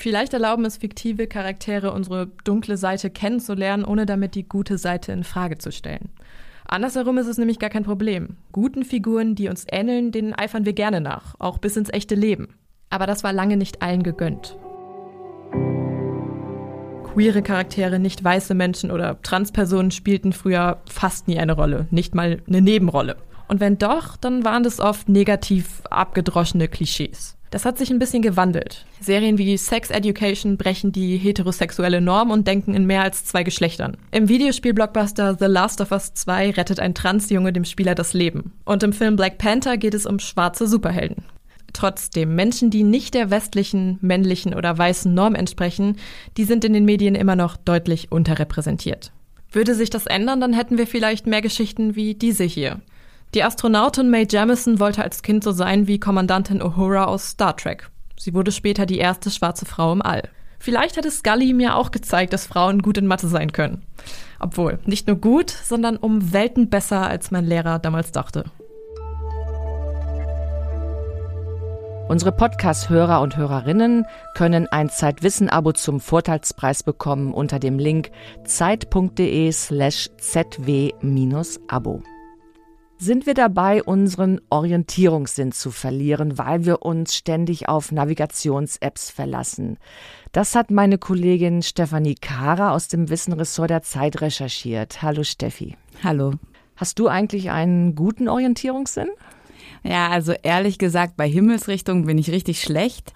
Vielleicht 0.00 0.32
erlauben 0.32 0.64
es 0.64 0.76
fiktive 0.76 1.26
Charaktere, 1.26 1.90
unsere 1.90 2.28
dunkle 2.44 2.76
Seite 2.76 3.10
kennenzulernen, 3.10 3.84
ohne 3.84 4.06
damit 4.06 4.36
die 4.36 4.48
gute 4.48 4.78
Seite 4.78 5.10
in 5.10 5.24
Frage 5.24 5.58
zu 5.58 5.72
stellen. 5.72 6.10
Andersherum 6.68 7.18
ist 7.18 7.26
es 7.26 7.36
nämlich 7.36 7.58
gar 7.58 7.68
kein 7.68 7.82
Problem. 7.82 8.36
Guten 8.52 8.84
Figuren, 8.84 9.34
die 9.34 9.48
uns 9.48 9.66
ähneln, 9.68 10.12
denen 10.12 10.34
eifern 10.34 10.64
wir 10.64 10.72
gerne 10.72 11.00
nach, 11.00 11.34
auch 11.40 11.58
bis 11.58 11.76
ins 11.76 11.92
echte 11.92 12.14
Leben. 12.14 12.54
Aber 12.90 13.06
das 13.08 13.24
war 13.24 13.32
lange 13.32 13.56
nicht 13.56 13.82
allen 13.82 14.04
gegönnt. 14.04 14.56
Queere 17.12 17.42
Charaktere, 17.42 17.98
nicht 17.98 18.22
weiße 18.22 18.54
Menschen 18.54 18.92
oder 18.92 19.20
Transpersonen 19.22 19.90
spielten 19.90 20.32
früher 20.32 20.80
fast 20.88 21.26
nie 21.26 21.40
eine 21.40 21.54
Rolle, 21.54 21.88
nicht 21.90 22.14
mal 22.14 22.40
eine 22.46 22.62
Nebenrolle. 22.62 23.16
Und 23.48 23.58
wenn 23.58 23.78
doch, 23.78 24.16
dann 24.16 24.44
waren 24.44 24.62
das 24.62 24.78
oft 24.78 25.08
negativ 25.08 25.82
abgedroschene 25.90 26.68
Klischees. 26.68 27.37
Das 27.50 27.64
hat 27.64 27.78
sich 27.78 27.90
ein 27.90 27.98
bisschen 27.98 28.22
gewandelt. 28.22 28.84
Serien 29.00 29.38
wie 29.38 29.56
Sex 29.56 29.90
Education 29.90 30.58
brechen 30.58 30.92
die 30.92 31.16
heterosexuelle 31.16 32.00
Norm 32.00 32.30
und 32.30 32.46
denken 32.46 32.74
in 32.74 32.86
mehr 32.86 33.02
als 33.02 33.24
zwei 33.24 33.42
Geschlechtern. 33.42 33.96
Im 34.10 34.28
Videospiel-Blockbuster 34.28 35.36
The 35.38 35.46
Last 35.46 35.80
of 35.80 35.90
Us 35.90 36.12
2 36.12 36.50
rettet 36.50 36.80
ein 36.80 36.94
Transjunge 36.94 37.52
dem 37.52 37.64
Spieler 37.64 37.94
das 37.94 38.12
Leben. 38.12 38.52
Und 38.64 38.82
im 38.82 38.92
Film 38.92 39.16
Black 39.16 39.38
Panther 39.38 39.78
geht 39.78 39.94
es 39.94 40.04
um 40.04 40.18
schwarze 40.18 40.66
Superhelden. 40.66 41.24
Trotzdem, 41.72 42.34
Menschen, 42.34 42.70
die 42.70 42.82
nicht 42.82 43.14
der 43.14 43.30
westlichen, 43.30 43.98
männlichen 44.00 44.54
oder 44.54 44.76
weißen 44.76 45.12
Norm 45.12 45.34
entsprechen, 45.34 45.96
die 46.36 46.44
sind 46.44 46.64
in 46.64 46.72
den 46.72 46.84
Medien 46.84 47.14
immer 47.14 47.36
noch 47.36 47.56
deutlich 47.56 48.10
unterrepräsentiert. 48.10 49.12
Würde 49.50 49.74
sich 49.74 49.88
das 49.88 50.06
ändern, 50.06 50.40
dann 50.40 50.52
hätten 50.52 50.76
wir 50.76 50.86
vielleicht 50.86 51.26
mehr 51.26 51.40
Geschichten 51.40 51.94
wie 51.94 52.14
diese 52.14 52.44
hier. 52.44 52.80
Die 53.34 53.44
Astronautin 53.44 54.08
Mae 54.08 54.26
Jemison 54.26 54.80
wollte 54.80 55.02
als 55.02 55.20
Kind 55.20 55.44
so 55.44 55.52
sein 55.52 55.86
wie 55.86 56.00
Kommandantin 56.00 56.62
Uhura 56.62 57.04
aus 57.04 57.28
Star 57.28 57.54
Trek. 57.54 57.90
Sie 58.18 58.32
wurde 58.32 58.52
später 58.52 58.86
die 58.86 58.96
erste 58.96 59.30
schwarze 59.30 59.66
Frau 59.66 59.92
im 59.92 60.00
All. 60.00 60.22
Vielleicht 60.58 60.96
hätte 60.96 61.10
Scully 61.10 61.52
mir 61.52 61.76
auch 61.76 61.90
gezeigt, 61.90 62.32
dass 62.32 62.46
Frauen 62.46 62.80
gut 62.80 62.96
in 62.96 63.06
Mathe 63.06 63.28
sein 63.28 63.52
können. 63.52 63.82
Obwohl, 64.40 64.78
nicht 64.86 65.06
nur 65.06 65.16
gut, 65.16 65.50
sondern 65.50 65.98
um 65.98 66.32
Welten 66.32 66.70
besser, 66.70 67.06
als 67.06 67.30
mein 67.30 67.44
Lehrer 67.44 67.78
damals 67.78 68.12
dachte. 68.12 68.44
Unsere 72.08 72.32
Podcast-Hörer 72.32 73.20
und 73.20 73.36
Hörerinnen 73.36 74.06
können 74.34 74.66
ein 74.68 74.88
Zeitwissen-Abo 74.88 75.72
zum 75.72 76.00
Vorteilspreis 76.00 76.82
bekommen 76.82 77.34
unter 77.34 77.58
dem 77.58 77.78
Link 77.78 78.10
zeit.de 78.44 79.52
slash 79.52 80.08
zw-abo 80.16 82.02
sind 82.98 83.26
wir 83.26 83.34
dabei, 83.34 83.82
unseren 83.82 84.40
Orientierungssinn 84.50 85.52
zu 85.52 85.70
verlieren, 85.70 86.36
weil 86.36 86.64
wir 86.64 86.82
uns 86.82 87.14
ständig 87.14 87.68
auf 87.68 87.92
Navigations-Apps 87.92 89.10
verlassen. 89.10 89.78
Das 90.32 90.54
hat 90.56 90.70
meine 90.70 90.98
Kollegin 90.98 91.62
Stefanie 91.62 92.16
Kara 92.16 92.72
aus 92.74 92.88
dem 92.88 93.08
Wissenressort 93.08 93.70
der 93.70 93.82
Zeit 93.82 94.20
recherchiert. 94.20 95.00
Hallo 95.00 95.22
Steffi. 95.22 95.76
Hallo. 96.02 96.32
Hast 96.76 96.98
du 96.98 97.08
eigentlich 97.08 97.50
einen 97.50 97.94
guten 97.94 98.28
Orientierungssinn? 98.28 99.08
Ja, 99.84 100.08
also 100.08 100.32
ehrlich 100.42 100.78
gesagt, 100.78 101.16
bei 101.16 101.28
Himmelsrichtungen 101.28 102.06
bin 102.06 102.18
ich 102.18 102.30
richtig 102.30 102.60
schlecht. 102.60 103.12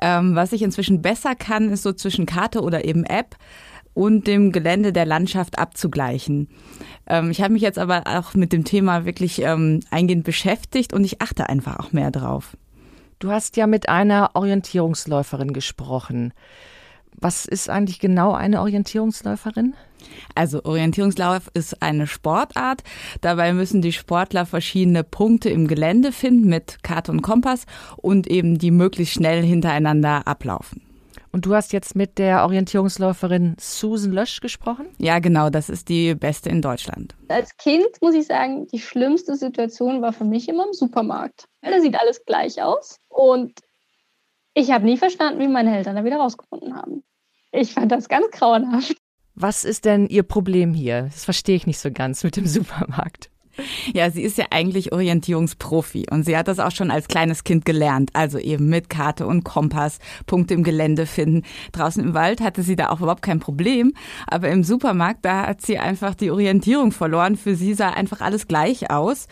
Ähm, 0.00 0.34
was 0.34 0.52
ich 0.52 0.62
inzwischen 0.62 1.00
besser 1.00 1.34
kann, 1.34 1.70
ist 1.70 1.82
so 1.82 1.92
zwischen 1.92 2.26
Karte 2.26 2.60
oder 2.60 2.84
eben 2.84 3.04
App 3.04 3.36
und 3.96 4.26
dem 4.26 4.52
Gelände 4.52 4.92
der 4.92 5.06
Landschaft 5.06 5.58
abzugleichen. 5.58 6.48
Ähm, 7.06 7.30
ich 7.30 7.40
habe 7.40 7.54
mich 7.54 7.62
jetzt 7.62 7.78
aber 7.78 8.02
auch 8.06 8.34
mit 8.34 8.52
dem 8.52 8.64
Thema 8.64 9.06
wirklich 9.06 9.40
ähm, 9.40 9.80
eingehend 9.90 10.24
beschäftigt 10.24 10.92
und 10.92 11.02
ich 11.02 11.22
achte 11.22 11.48
einfach 11.48 11.78
auch 11.78 11.92
mehr 11.92 12.10
drauf. 12.10 12.58
Du 13.20 13.30
hast 13.30 13.56
ja 13.56 13.66
mit 13.66 13.88
einer 13.88 14.32
Orientierungsläuferin 14.34 15.54
gesprochen. 15.54 16.34
Was 17.18 17.46
ist 17.46 17.70
eigentlich 17.70 17.98
genau 17.98 18.34
eine 18.34 18.60
Orientierungsläuferin? 18.60 19.74
Also 20.34 20.62
Orientierungslauf 20.64 21.50
ist 21.54 21.80
eine 21.80 22.06
Sportart. 22.06 22.82
Dabei 23.22 23.54
müssen 23.54 23.80
die 23.80 23.92
Sportler 23.92 24.44
verschiedene 24.44 25.04
Punkte 25.04 25.48
im 25.48 25.68
Gelände 25.68 26.12
finden 26.12 26.50
mit 26.50 26.82
Karte 26.82 27.12
und 27.12 27.22
Kompass 27.22 27.64
und 27.96 28.26
eben 28.26 28.58
die 28.58 28.70
möglichst 28.70 29.14
schnell 29.14 29.42
hintereinander 29.42 30.28
ablaufen. 30.28 30.85
Und 31.36 31.44
du 31.44 31.54
hast 31.54 31.74
jetzt 31.74 31.94
mit 31.94 32.16
der 32.16 32.44
Orientierungsläuferin 32.44 33.56
Susan 33.60 34.10
Lösch 34.10 34.40
gesprochen? 34.40 34.86
Ja, 34.96 35.18
genau, 35.18 35.50
das 35.50 35.68
ist 35.68 35.90
die 35.90 36.14
beste 36.14 36.48
in 36.48 36.62
Deutschland. 36.62 37.14
Als 37.28 37.54
Kind 37.58 37.86
muss 38.00 38.14
ich 38.14 38.26
sagen, 38.26 38.66
die 38.68 38.78
schlimmste 38.78 39.36
Situation 39.36 40.00
war 40.00 40.14
für 40.14 40.24
mich 40.24 40.48
immer 40.48 40.64
im 40.64 40.72
Supermarkt. 40.72 41.44
Da 41.60 41.78
sieht 41.82 42.00
alles 42.00 42.24
gleich 42.24 42.62
aus 42.62 43.00
und 43.08 43.52
ich 44.54 44.70
habe 44.70 44.86
nie 44.86 44.96
verstanden, 44.96 45.38
wie 45.40 45.48
meine 45.48 45.76
Eltern 45.76 45.96
da 45.96 46.06
wieder 46.06 46.16
rausgefunden 46.16 46.74
haben. 46.74 47.04
Ich 47.52 47.74
fand 47.74 47.92
das 47.92 48.08
ganz 48.08 48.30
grauenhaft. 48.30 48.96
Was 49.34 49.66
ist 49.66 49.84
denn 49.84 50.06
Ihr 50.06 50.22
Problem 50.22 50.72
hier? 50.72 51.02
Das 51.02 51.26
verstehe 51.26 51.56
ich 51.56 51.66
nicht 51.66 51.80
so 51.80 51.90
ganz 51.90 52.24
mit 52.24 52.36
dem 52.36 52.46
Supermarkt. 52.46 53.28
Ja, 53.94 54.10
sie 54.10 54.22
ist 54.22 54.38
ja 54.38 54.46
eigentlich 54.50 54.92
Orientierungsprofi 54.92 56.06
und 56.10 56.24
sie 56.24 56.36
hat 56.36 56.48
das 56.48 56.58
auch 56.58 56.70
schon 56.70 56.90
als 56.90 57.08
kleines 57.08 57.44
Kind 57.44 57.64
gelernt. 57.64 58.10
Also 58.12 58.38
eben 58.38 58.68
mit 58.68 58.90
Karte 58.90 59.26
und 59.26 59.44
Kompass, 59.44 59.98
Punkte 60.26 60.54
im 60.54 60.62
Gelände 60.62 61.06
finden. 61.06 61.42
Draußen 61.72 62.02
im 62.02 62.14
Wald 62.14 62.40
hatte 62.40 62.62
sie 62.62 62.76
da 62.76 62.90
auch 62.90 63.00
überhaupt 63.00 63.22
kein 63.22 63.40
Problem. 63.40 63.92
Aber 64.26 64.48
im 64.48 64.64
Supermarkt, 64.64 65.24
da 65.24 65.46
hat 65.46 65.62
sie 65.62 65.78
einfach 65.78 66.14
die 66.14 66.30
Orientierung 66.30 66.92
verloren. 66.92 67.36
Für 67.36 67.54
sie 67.54 67.74
sah 67.74 67.90
einfach 67.90 68.20
alles 68.20 68.48
gleich 68.48 68.90
aus. 68.90 69.28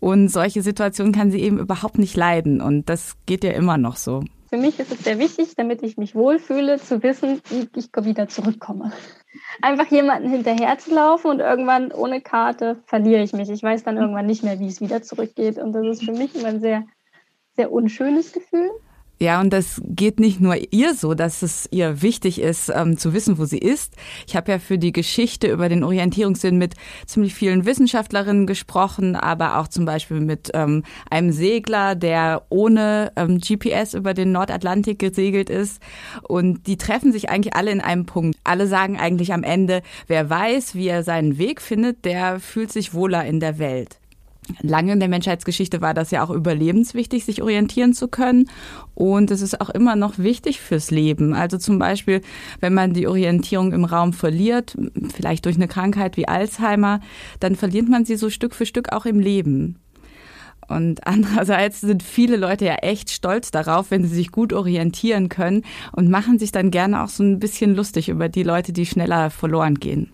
Und 0.00 0.28
solche 0.28 0.62
Situationen 0.62 1.12
kann 1.12 1.30
sie 1.30 1.40
eben 1.40 1.58
überhaupt 1.58 1.98
nicht 1.98 2.16
leiden. 2.16 2.60
Und 2.60 2.88
das 2.88 3.16
geht 3.26 3.44
ja 3.44 3.50
immer 3.50 3.78
noch 3.78 3.96
so. 3.96 4.22
Für 4.48 4.56
mich 4.56 4.78
ist 4.78 4.90
es 4.90 5.04
sehr 5.04 5.18
wichtig, 5.18 5.54
damit 5.56 5.82
ich 5.82 5.98
mich 5.98 6.14
wohlfühle, 6.14 6.78
zu 6.78 7.02
wissen, 7.02 7.40
wie 7.50 7.68
ich 7.76 7.90
wieder 7.94 8.28
zurückkomme. 8.28 8.92
Einfach 9.62 9.86
jemanden 9.86 10.30
hinterher 10.30 10.78
zu 10.78 10.94
laufen 10.94 11.30
und 11.30 11.40
irgendwann 11.40 11.92
ohne 11.92 12.20
Karte 12.20 12.82
verliere 12.86 13.22
ich 13.22 13.32
mich. 13.32 13.50
Ich 13.50 13.62
weiß 13.62 13.84
dann 13.84 13.96
irgendwann 13.96 14.26
nicht 14.26 14.42
mehr, 14.42 14.58
wie 14.58 14.68
es 14.68 14.80
wieder 14.80 15.02
zurückgeht. 15.02 15.58
Und 15.58 15.72
das 15.72 15.86
ist 15.86 16.04
für 16.04 16.12
mich 16.12 16.34
immer 16.34 16.48
ein 16.48 16.60
sehr, 16.60 16.84
sehr 17.56 17.72
unschönes 17.72 18.32
Gefühl. 18.32 18.70
Ja, 19.20 19.40
und 19.40 19.52
das 19.52 19.82
geht 19.84 20.20
nicht 20.20 20.40
nur 20.40 20.56
ihr 20.70 20.94
so, 20.94 21.14
dass 21.14 21.42
es 21.42 21.68
ihr 21.72 22.02
wichtig 22.02 22.40
ist, 22.40 22.70
ähm, 22.72 22.98
zu 22.98 23.12
wissen, 23.12 23.36
wo 23.36 23.46
sie 23.46 23.58
ist. 23.58 23.94
Ich 24.28 24.36
habe 24.36 24.52
ja 24.52 24.58
für 24.60 24.78
die 24.78 24.92
Geschichte 24.92 25.48
über 25.48 25.68
den 25.68 25.82
Orientierungssinn 25.82 26.56
mit 26.56 26.74
ziemlich 27.04 27.34
vielen 27.34 27.66
Wissenschaftlerinnen 27.66 28.46
gesprochen, 28.46 29.16
aber 29.16 29.58
auch 29.58 29.66
zum 29.66 29.84
Beispiel 29.84 30.20
mit 30.20 30.52
ähm, 30.54 30.84
einem 31.10 31.32
Segler, 31.32 31.96
der 31.96 32.42
ohne 32.48 33.10
ähm, 33.16 33.38
GPS 33.38 33.94
über 33.94 34.14
den 34.14 34.30
Nordatlantik 34.30 35.00
gesegelt 35.00 35.50
ist. 35.50 35.82
Und 36.22 36.68
die 36.68 36.76
treffen 36.76 37.10
sich 37.10 37.28
eigentlich 37.28 37.56
alle 37.56 37.72
in 37.72 37.80
einem 37.80 38.06
Punkt. 38.06 38.38
Alle 38.44 38.68
sagen 38.68 38.98
eigentlich 38.98 39.32
am 39.32 39.42
Ende, 39.42 39.82
wer 40.06 40.30
weiß, 40.30 40.76
wie 40.76 40.86
er 40.86 41.02
seinen 41.02 41.38
Weg 41.38 41.60
findet, 41.60 42.04
der 42.04 42.38
fühlt 42.38 42.70
sich 42.70 42.94
wohler 42.94 43.24
in 43.24 43.40
der 43.40 43.58
Welt. 43.58 43.97
Lange 44.62 44.92
in 44.92 45.00
der 45.00 45.08
Menschheitsgeschichte 45.08 45.80
war 45.80 45.94
das 45.94 46.10
ja 46.10 46.24
auch 46.24 46.30
überlebenswichtig, 46.30 47.24
sich 47.24 47.42
orientieren 47.42 47.92
zu 47.92 48.08
können. 48.08 48.48
Und 48.94 49.30
es 49.30 49.42
ist 49.42 49.60
auch 49.60 49.70
immer 49.70 49.96
noch 49.96 50.18
wichtig 50.18 50.60
fürs 50.60 50.90
Leben. 50.90 51.34
Also 51.34 51.58
zum 51.58 51.78
Beispiel, 51.78 52.20
wenn 52.60 52.74
man 52.74 52.92
die 52.92 53.06
Orientierung 53.06 53.72
im 53.72 53.84
Raum 53.84 54.12
verliert, 54.12 54.76
vielleicht 55.14 55.44
durch 55.44 55.56
eine 55.56 55.68
Krankheit 55.68 56.16
wie 56.16 56.28
Alzheimer, 56.28 57.00
dann 57.40 57.56
verliert 57.56 57.88
man 57.88 58.04
sie 58.04 58.16
so 58.16 58.30
Stück 58.30 58.54
für 58.54 58.66
Stück 58.66 58.92
auch 58.92 59.06
im 59.06 59.20
Leben. 59.20 59.78
Und 60.68 61.06
andererseits 61.06 61.80
sind 61.80 62.02
viele 62.02 62.36
Leute 62.36 62.66
ja 62.66 62.74
echt 62.76 63.10
stolz 63.10 63.50
darauf, 63.50 63.90
wenn 63.90 64.02
sie 64.02 64.14
sich 64.14 64.30
gut 64.30 64.52
orientieren 64.52 65.28
können 65.28 65.62
und 65.92 66.10
machen 66.10 66.38
sich 66.38 66.52
dann 66.52 66.70
gerne 66.70 67.02
auch 67.02 67.08
so 67.08 67.22
ein 67.22 67.38
bisschen 67.38 67.74
lustig 67.74 68.08
über 68.08 68.28
die 68.28 68.42
Leute, 68.42 68.72
die 68.72 68.86
schneller 68.86 69.30
verloren 69.30 69.76
gehen. 69.76 70.12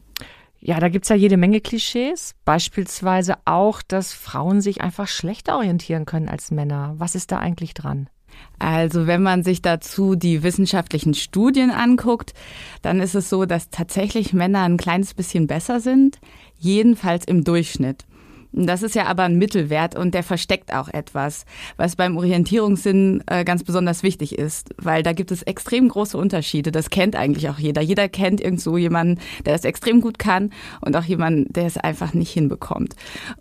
Ja, 0.67 0.81
da 0.81 0.89
gibt's 0.89 1.11
ja 1.11 1.17
jede 1.17 1.37
Menge 1.37 1.61
Klischees. 1.61 2.35
Beispielsweise 2.47 3.35
auch, 3.45 3.83
dass 3.83 4.15
Frauen 4.15 4.63
sich 4.63 4.81
einfach 4.81 5.09
schlechter 5.09 5.57
orientieren 5.57 6.07
können 6.07 6.27
als 6.27 6.51
Männer. 6.51 6.95
Was 6.97 7.15
ist 7.15 7.33
da 7.33 7.39
eigentlich 7.39 7.75
dran? 7.75 8.09
Also 8.59 9.07
wenn 9.07 9.23
man 9.23 9.43
sich 9.43 9.61
dazu 9.61 10.15
die 10.15 10.43
wissenschaftlichen 10.43 11.13
Studien 11.13 11.71
anguckt, 11.71 12.33
dann 12.81 13.01
ist 13.01 13.15
es 13.15 13.29
so, 13.29 13.45
dass 13.45 13.69
tatsächlich 13.69 14.33
Männer 14.33 14.63
ein 14.63 14.79
kleines 14.79 15.13
bisschen 15.13 15.47
besser 15.47 15.81
sind, 15.81 16.19
jedenfalls 16.57 17.27
im 17.27 17.45
Durchschnitt. 17.45 18.07
Das 18.57 18.85
ist 18.85 18.95
ja 18.95 19.07
aber 19.07 19.25
ein 19.25 19.37
Mittelwert 19.37 19.97
und 19.97 20.15
der 20.15 20.23
versteckt 20.23 20.73
auch 20.73 20.87
etwas, 20.89 21.45
was 21.77 21.97
beim 21.97 22.17
Orientierungssinn 22.17 23.25
äh, 23.27 23.45
ganz 23.45 23.65
besonders 23.65 24.05
wichtig 24.05 24.39
ist, 24.39 24.71
weil 24.77 25.03
da 25.03 25.13
gibt 25.13 25.33
es 25.33 25.43
extrem 25.43 25.89
große 25.89 26.17
Unterschiede. 26.17 26.71
Das 26.71 26.89
kennt 26.89 27.17
eigentlich 27.17 27.49
auch 27.49 27.59
jeder. 27.59 27.83
Jeder 27.83 28.09
kennt 28.09 28.41
irgendwo 28.41 28.77
jemanden, 28.77 29.21
der 29.45 29.55
das 29.55 29.65
extrem 29.65 30.01
gut 30.01 30.21
kann 30.21 30.53
und 30.81 30.95
auch 30.97 31.03
jemanden, 31.03 31.53
der 31.53 31.67
es 31.67 31.77
einfach 31.77 32.15
nicht 32.15 32.31
hinbekommt. 32.31 32.95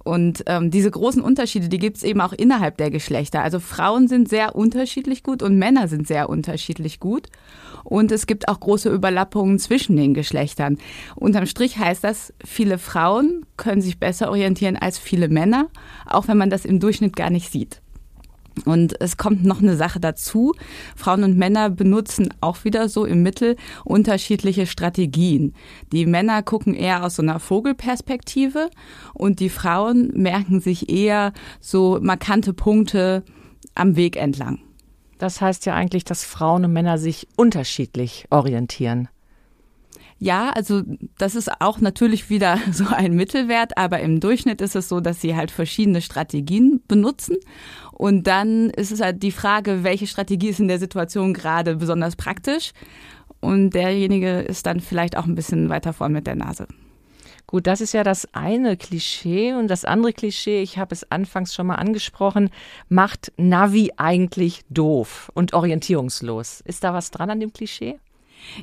Und 0.04 0.46
ähm, 0.48 0.72
diese 0.72 0.90
großen 0.90 1.22
Unterschiede, 1.22 1.70
die 1.70 1.78
gibt 1.78 1.98
es 1.98 2.04
eben 2.04 2.20
auch 2.20 2.34
innerhalb 2.34 2.78
der 2.78 2.90
Geschlechter. 2.90 3.44
Also 3.44 3.60
Frauen 3.60 4.08
sind 4.08 4.30
sehr 4.30 4.56
unterschiedlich 4.56 5.22
gut 5.22 5.44
und 5.44 5.60
Männer 5.60 5.88
sind 5.88 6.08
sehr 6.08 6.28
unterschiedlich 6.28 7.00
gut. 7.00 7.30
Und 7.84 8.12
es 8.12 8.28
gibt 8.28 8.48
auch 8.48 8.60
große 8.60 8.90
Überlappungen 8.90 9.60
zwischen 9.60 9.96
den 9.98 10.14
Geschlechtern. 10.14 10.78
Unterm 11.16 11.46
Strich 11.46 11.78
heißt 11.78 12.04
das, 12.04 12.34
viele 12.44 12.78
Frauen 12.78 13.46
können 13.58 13.82
sich 13.82 14.00
besser 14.00 14.30
orientieren 14.30 14.78
als 14.78 14.98
viele 15.04 15.30
Männer, 15.30 15.68
auch 16.06 16.28
wenn 16.28 16.38
man 16.38 16.50
das 16.50 16.66
im 16.66 16.80
Durchschnitt 16.80 17.16
gar 17.16 17.30
nicht 17.30 17.52
sieht. 17.52 17.82
Und 18.66 19.00
es 19.02 19.18
kommt 19.18 19.44
noch 19.44 19.62
eine 19.62 19.76
Sache 19.76 20.00
dazu. 20.00 20.54
Frauen 20.96 21.24
und 21.24 21.38
Männer 21.38 21.70
benutzen 21.70 22.34
auch 22.40 22.64
wieder 22.64 22.88
so 22.88 23.06
im 23.06 23.24
Mittel 23.24 23.56
unterschiedliche 23.84 24.68
Strategien. 24.68 25.54
Die 25.92 26.06
Männer 26.06 26.44
gucken 26.44 26.74
eher 26.74 27.04
aus 27.04 27.16
so 27.16 27.24
einer 27.24 27.40
Vogelperspektive 27.40 28.70
und 29.14 29.40
die 29.40 29.50
Frauen 29.50 30.12
merken 30.14 30.62
sich 30.62 30.90
eher 30.90 31.34
so 31.60 32.00
markante 32.02 32.54
Punkte 32.54 33.24
am 33.76 33.96
Weg 33.96 34.18
entlang. 34.18 34.60
Das 35.18 35.42
heißt 35.42 35.66
ja 35.66 35.74
eigentlich, 35.74 36.04
dass 36.04 36.24
Frauen 36.24 36.66
und 36.66 36.74
Männer 36.74 36.98
sich 36.98 37.28
unterschiedlich 37.36 38.26
orientieren. 38.30 39.08
Ja, 40.24 40.52
also 40.52 40.84
das 41.18 41.36
ist 41.36 41.52
auch 41.60 41.82
natürlich 41.82 42.30
wieder 42.30 42.58
so 42.72 42.86
ein 42.88 43.14
Mittelwert, 43.14 43.78
aber 43.78 44.00
im 44.00 44.22
Durchschnitt 44.22 44.62
ist 44.62 44.74
es 44.74 44.88
so, 44.88 45.02
dass 45.02 45.20
sie 45.20 45.36
halt 45.36 45.52
verschiedene 45.52 46.02
Strategien 46.02 46.82
benutzen. 46.88 47.36
Und 47.92 48.26
dann 48.26 48.70
ist 48.70 48.94
es 48.94 49.02
halt 49.02 49.22
die 49.22 49.34
Frage, 49.34 49.84
welche 49.84 50.08
Strategie 50.08 50.48
ist 50.48 50.62
in 50.62 50.70
der 50.70 50.80
Situation 50.80 51.34
gerade 51.34 51.76
besonders 51.76 52.16
praktisch. 52.16 52.72
Und 53.42 53.72
derjenige 53.72 54.40
ist 54.40 54.66
dann 54.66 54.80
vielleicht 54.80 55.18
auch 55.18 55.26
ein 55.26 55.36
bisschen 55.36 55.68
weiter 55.68 55.92
vorn 55.92 56.14
mit 56.14 56.26
der 56.26 56.36
Nase. 56.36 56.68
Gut, 57.46 57.68
das 57.68 57.82
ist 57.82 57.94
ja 57.94 58.06
das 58.06 58.34
eine 58.34 58.78
Klischee 58.78 59.54
und 59.54 59.68
das 59.68 59.84
andere 59.84 60.14
Klischee, 60.14 60.62
ich 60.62 60.78
habe 60.78 60.96
es 60.96 61.12
anfangs 61.12 61.54
schon 61.54 61.68
mal 61.68 61.76
angesprochen, 61.76 62.50
macht 62.88 63.34
Navi 63.36 63.92
eigentlich 63.98 64.62
doof 64.70 65.30
und 65.34 65.54
orientierungslos. 65.54 66.62
Ist 66.62 66.86
da 66.86 66.94
was 66.94 67.12
dran 67.12 67.30
an 67.30 67.42
dem 67.42 67.52
Klischee? 67.52 68.00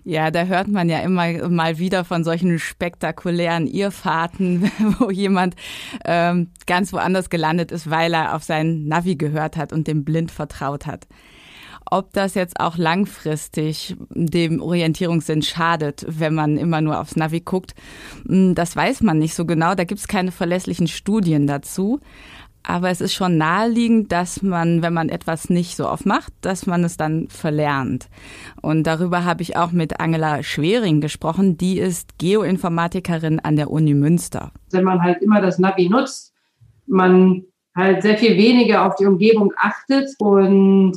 Ja, 0.05 0.31
da 0.31 0.45
hört 0.45 0.69
man 0.69 0.89
ja 0.89 1.01
immer 1.01 1.49
mal 1.49 1.79
wieder 1.79 2.05
von 2.05 2.25
solchen 2.25 2.59
spektakulären 2.59 3.67
Irrfahrten, 3.67 4.71
wo 4.99 5.11
jemand 5.11 5.57
ähm, 6.05 6.51
ganz 6.67 6.93
woanders 6.93 7.31
gelandet 7.31 7.73
ist, 7.73 7.91
weil 7.91 8.15
er 8.15 8.35
auf 8.35 8.43
sein 8.43 8.87
Navi 8.87 9.17
gehört 9.17 9.57
hat 9.57 9.73
und 9.73 9.87
dem 9.87 10.05
blind 10.05 10.31
vertraut 10.31 10.87
hat. 10.87 11.07
Ob 11.93 12.13
das 12.13 12.35
jetzt 12.35 12.61
auch 12.61 12.77
langfristig 12.77 13.97
dem 14.11 14.61
Orientierungssinn 14.63 15.43
schadet, 15.43 16.05
wenn 16.07 16.35
man 16.35 16.57
immer 16.57 16.81
nur 16.81 17.01
aufs 17.01 17.17
Navi 17.17 17.41
guckt, 17.41 17.75
hm, 18.27 18.55
das 18.55 18.77
weiß 18.77 19.03
man 19.03 19.19
nicht 19.19 19.35
so 19.35 19.45
genau. 19.45 19.75
Da 19.75 19.85
gibt 19.85 20.01
es 20.01 20.07
keine 20.07 20.31
verlässlichen 20.31 20.87
Studien 20.87 21.49
dazu. 21.49 22.01
Aber 22.63 22.91
es 22.91 23.01
ist 23.01 23.15
schon 23.15 23.39
naheliegend, 23.39 24.13
dass 24.13 24.43
man, 24.43 24.83
wenn 24.83 24.93
man 24.93 25.09
etwas 25.09 25.49
nicht 25.49 25.77
so 25.77 25.89
oft 25.89 26.07
macht, 26.07 26.33
dass 26.43 26.67
man 26.67 26.85
es 26.85 26.97
dann 26.97 27.29
verlernt. 27.29 28.09
Und 28.61 28.87
darüber 28.87 29.25
habe 29.25 29.43
ich 29.43 29.57
auch 29.57 29.73
mit 29.73 29.99
Angela 29.99 30.43
Schwering 30.43 31.01
gesprochen. 31.01 31.57
Die 31.57 31.79
ist 31.79 32.19
Geoinformatikerin 32.19 33.41
an 33.41 33.57
der 33.57 33.71
Uni 33.71 33.95
Münster. 33.95 34.53
Wenn 34.71 34.85
man 34.85 35.03
halt 35.03 35.23
immer 35.23 35.41
das 35.41 35.59
Navi 35.59 35.89
nutzt, 35.89 36.35
man 36.87 37.45
halt 37.75 38.03
sehr 38.03 38.19
viel 38.19 38.37
weniger 38.37 38.87
auf 38.87 38.97
die 38.97 39.07
Umgebung 39.07 39.53
achtet 39.57 40.11
und 40.19 40.93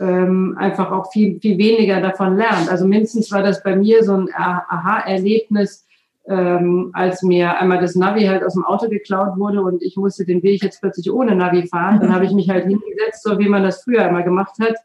ähm, 0.00 0.56
einfach 0.58 0.90
auch 0.90 1.12
viel, 1.12 1.38
viel 1.40 1.58
weniger 1.58 2.00
davon 2.00 2.36
lernt. 2.36 2.68
Also 2.68 2.86
mindestens 2.86 3.30
war 3.30 3.42
das 3.42 3.62
bei 3.62 3.76
mir 3.76 4.02
so 4.02 4.14
ein 4.14 4.28
Aha-Erlebnis, 4.34 5.86
ähm, 6.26 6.90
als 6.94 7.22
mir 7.22 7.58
einmal 7.58 7.80
das 7.80 7.94
Navi 7.94 8.24
halt 8.24 8.42
aus 8.44 8.54
dem 8.54 8.64
Auto 8.64 8.88
geklaut 8.88 9.38
wurde 9.38 9.62
und 9.62 9.82
ich 9.82 9.96
musste 9.96 10.24
den 10.24 10.42
Weg 10.42 10.62
jetzt 10.62 10.80
plötzlich 10.80 11.10
ohne 11.10 11.34
Navi 11.36 11.66
fahren. 11.66 12.00
Dann 12.00 12.14
habe 12.14 12.24
ich 12.24 12.32
mich 12.32 12.48
halt 12.48 12.64
hingesetzt, 12.64 13.22
so 13.22 13.38
wie 13.38 13.48
man 13.48 13.62
das 13.62 13.82
früher 13.82 14.08
immer 14.08 14.22
gemacht 14.22 14.54
hat. 14.60 14.76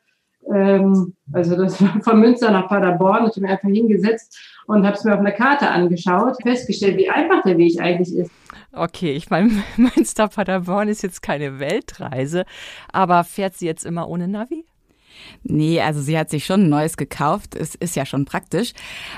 Ähm, 0.51 1.15
also 1.31 1.55
das 1.55 1.81
war 1.81 2.01
von 2.01 2.19
Münster 2.19 2.51
nach 2.51 2.67
Paderborn. 2.67 3.27
Ich 3.27 3.31
habe 3.31 3.41
mich 3.41 3.51
einfach 3.51 3.69
hingesetzt 3.69 4.37
und 4.65 4.85
habe 4.85 4.95
es 4.95 5.03
mir 5.03 5.13
auf 5.13 5.19
einer 5.19 5.31
Karte 5.31 5.69
angeschaut, 5.69 6.37
festgestellt, 6.41 6.97
wie 6.97 7.09
einfach 7.09 7.41
der 7.43 7.57
Weg 7.57 7.79
eigentlich 7.79 8.15
ist. 8.15 8.31
Okay, 8.71 9.13
ich 9.13 9.29
meine, 9.29 9.49
Münster-Paderborn 9.77 10.89
ist 10.89 11.03
jetzt 11.03 11.21
keine 11.21 11.59
Weltreise, 11.59 12.45
aber 12.91 13.23
fährt 13.23 13.55
sie 13.55 13.65
jetzt 13.65 13.85
immer 13.85 14.09
ohne 14.09 14.27
Navi? 14.27 14.65
Nee, 15.43 15.81
also 15.81 16.01
sie 16.01 16.17
hat 16.17 16.29
sich 16.29 16.45
schon 16.45 16.63
ein 16.63 16.69
neues 16.69 16.97
gekauft. 16.97 17.55
Es 17.55 17.75
ist 17.75 17.95
ja 17.95 18.05
schon 18.05 18.25
praktisch. 18.25 18.73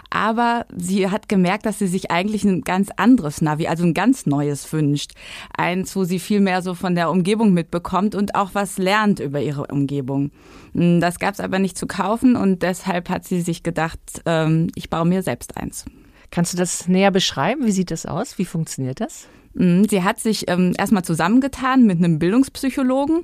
Aber 0.10 0.66
sie 0.76 1.10
hat 1.10 1.30
gemerkt, 1.30 1.66
dass 1.66 1.80
sie 1.80 1.88
sich 1.88 2.12
eigentlich 2.12 2.44
ein 2.44 2.62
ganz 2.62 2.90
anderes 2.96 3.42
Navi, 3.42 3.68
also 3.68 3.84
ein 3.84 3.94
ganz 3.94 4.26
neues 4.26 4.72
wünscht. 4.72 5.14
Eins, 5.56 5.96
wo 5.96 6.04
sie 6.04 6.20
viel 6.20 6.40
mehr 6.40 6.62
so 6.62 6.74
von 6.74 6.96
der 6.96 7.10
Umgebung 7.10 7.54
mitbekommt 7.54 8.16
und 8.16 8.36
auch 8.36 8.52
was 8.54 8.78
lernt 8.78 9.20
über 9.20 9.42
ihre 9.42 9.68
Umgebung. 9.68 10.32
Hm, 10.74 11.02
das 11.02 11.20
gab 11.20 11.34
es 11.34 11.40
aber 11.40 11.60
nicht 11.60 11.78
zu 11.78 11.88
kaufen 11.88 12.36
und 12.36 12.64
deshalb 12.64 13.10
hat 13.10 13.26
sie 13.26 13.42
sich 13.42 13.64
gedacht, 13.64 14.00
ähm, 14.26 14.68
ich 14.76 14.90
baue 14.90 15.06
mir 15.06 15.24
selbst 15.24 15.58
eins. 15.58 15.86
Kannst 16.30 16.54
du 16.54 16.58
das 16.58 16.88
näher 16.88 17.12
beschreiben? 17.12 17.66
Wie 17.66 17.72
sieht 17.72 17.92
das 17.92 18.06
aus? 18.06 18.38
Wie 18.38 18.46
funktioniert 18.46 19.02
das? 19.02 19.28
Mhm, 19.54 19.88
sie 19.90 20.04
hat 20.04 20.20
sich 20.20 20.50
ähm, 20.50 20.74
erstmal 20.78 21.04
zusammengetan 21.04 21.86
mit 21.86 21.98
einem 21.98 22.20
Bildungspsychologen, 22.20 23.24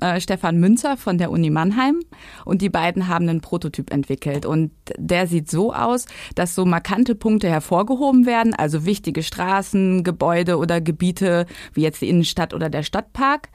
äh, 0.00 0.20
Stefan 0.20 0.58
Münzer 0.58 0.96
von 0.96 1.18
der 1.18 1.30
Uni 1.30 1.50
Mannheim. 1.50 2.00
Und 2.44 2.62
die 2.62 2.70
beiden 2.70 3.08
haben 3.08 3.28
einen 3.28 3.40
Prototyp 3.40 3.92
entwickelt. 3.92 4.46
Und 4.46 4.72
der 4.96 5.26
sieht 5.26 5.50
so 5.50 5.72
aus, 5.72 6.06
dass 6.34 6.54
so 6.54 6.64
markante 6.64 7.14
Punkte 7.14 7.48
hervorgehoben 7.48 8.26
werden, 8.26 8.54
also 8.54 8.86
wichtige 8.86 9.22
Straßen, 9.22 10.04
Gebäude 10.04 10.58
oder 10.58 10.80
Gebiete 10.80 11.46
wie 11.74 11.82
jetzt 11.82 12.00
die 12.00 12.08
Innenstadt 12.08 12.54
oder 12.54 12.70
der 12.70 12.82
Stadtpark 12.82 13.48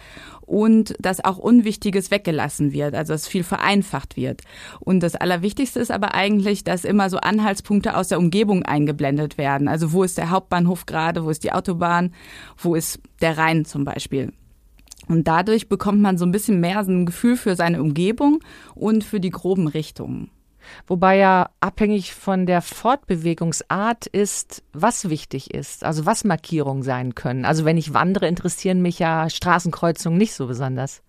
und 0.51 0.95
dass 0.99 1.23
auch 1.23 1.37
Unwichtiges 1.37 2.11
weggelassen 2.11 2.73
wird, 2.73 2.93
also 2.93 3.13
dass 3.13 3.25
viel 3.25 3.43
vereinfacht 3.43 4.17
wird. 4.17 4.41
Und 4.81 5.01
das 5.01 5.15
Allerwichtigste 5.15 5.79
ist 5.79 5.91
aber 5.91 6.13
eigentlich, 6.13 6.65
dass 6.65 6.83
immer 6.83 7.09
so 7.09 7.17
Anhaltspunkte 7.19 7.95
aus 7.95 8.09
der 8.09 8.19
Umgebung 8.19 8.63
eingeblendet 8.63 9.37
werden. 9.37 9.69
Also 9.69 9.93
wo 9.93 10.03
ist 10.03 10.17
der 10.17 10.29
Hauptbahnhof 10.29 10.85
gerade, 10.85 11.23
wo 11.23 11.29
ist 11.29 11.45
die 11.45 11.53
Autobahn, 11.53 12.10
wo 12.57 12.75
ist 12.75 12.99
der 13.21 13.37
Rhein 13.37 13.65
zum 13.65 13.85
Beispiel. 13.85 14.33
Und 15.07 15.27
dadurch 15.27 15.67
bekommt 15.67 16.01
man 16.01 16.17
so 16.17 16.25
ein 16.25 16.31
bisschen 16.31 16.59
mehr 16.59 16.79
ein 16.79 17.05
Gefühl 17.05 17.35
für 17.35 17.55
seine 17.55 17.81
Umgebung 17.81 18.39
und 18.75 19.03
für 19.03 19.19
die 19.19 19.29
groben 19.29 19.67
Richtungen. 19.67 20.29
Wobei 20.87 21.17
ja 21.17 21.49
abhängig 21.59 22.13
von 22.13 22.45
der 22.45 22.61
Fortbewegungsart 22.61 24.05
ist, 24.05 24.63
was 24.73 25.09
wichtig 25.09 25.53
ist, 25.53 25.83
also 25.83 26.05
was 26.05 26.23
Markierungen 26.23 26.83
sein 26.83 27.15
können. 27.15 27.45
Also 27.45 27.65
wenn 27.65 27.77
ich 27.77 27.93
wandere, 27.93 28.27
interessieren 28.27 28.81
mich 28.81 28.99
ja 28.99 29.29
Straßenkreuzungen 29.29 30.17
nicht 30.17 30.33
so 30.33 30.47
besonders. 30.47 31.01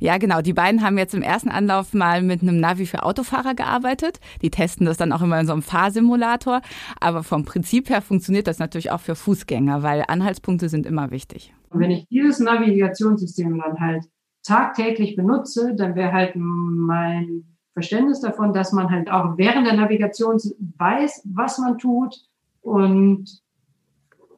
Ja, 0.00 0.18
genau. 0.18 0.40
Die 0.40 0.52
beiden 0.52 0.82
haben 0.82 0.98
jetzt 0.98 1.14
im 1.14 1.22
ersten 1.22 1.48
Anlauf 1.48 1.94
mal 1.94 2.22
mit 2.22 2.42
einem 2.42 2.58
Navi 2.58 2.86
für 2.86 3.02
Autofahrer 3.02 3.54
gearbeitet. 3.54 4.20
Die 4.42 4.50
testen 4.50 4.86
das 4.86 4.96
dann 4.96 5.12
auch 5.12 5.22
immer 5.22 5.40
in 5.40 5.46
so 5.46 5.52
einem 5.52 5.62
Fahrsimulator. 5.62 6.60
Aber 7.00 7.22
vom 7.22 7.44
Prinzip 7.44 7.90
her 7.90 8.02
funktioniert 8.02 8.46
das 8.46 8.58
natürlich 8.58 8.90
auch 8.90 9.00
für 9.00 9.14
Fußgänger, 9.14 9.82
weil 9.82 10.04
Anhaltspunkte 10.08 10.68
sind 10.68 10.86
immer 10.86 11.10
wichtig. 11.10 11.52
Und 11.70 11.80
wenn 11.80 11.90
ich 11.90 12.06
dieses 12.08 12.40
Navigationssystem 12.40 13.58
dann 13.58 13.80
halt 13.80 14.04
tagtäglich 14.44 15.16
benutze, 15.16 15.74
dann 15.74 15.94
wäre 15.94 16.12
halt 16.12 16.32
mein 16.36 17.44
Verständnis 17.72 18.20
davon, 18.20 18.52
dass 18.52 18.72
man 18.72 18.90
halt 18.90 19.10
auch 19.10 19.36
während 19.36 19.66
der 19.66 19.74
Navigation 19.74 20.38
weiß, 20.78 21.28
was 21.34 21.58
man 21.58 21.78
tut 21.78 22.14
und 22.60 23.42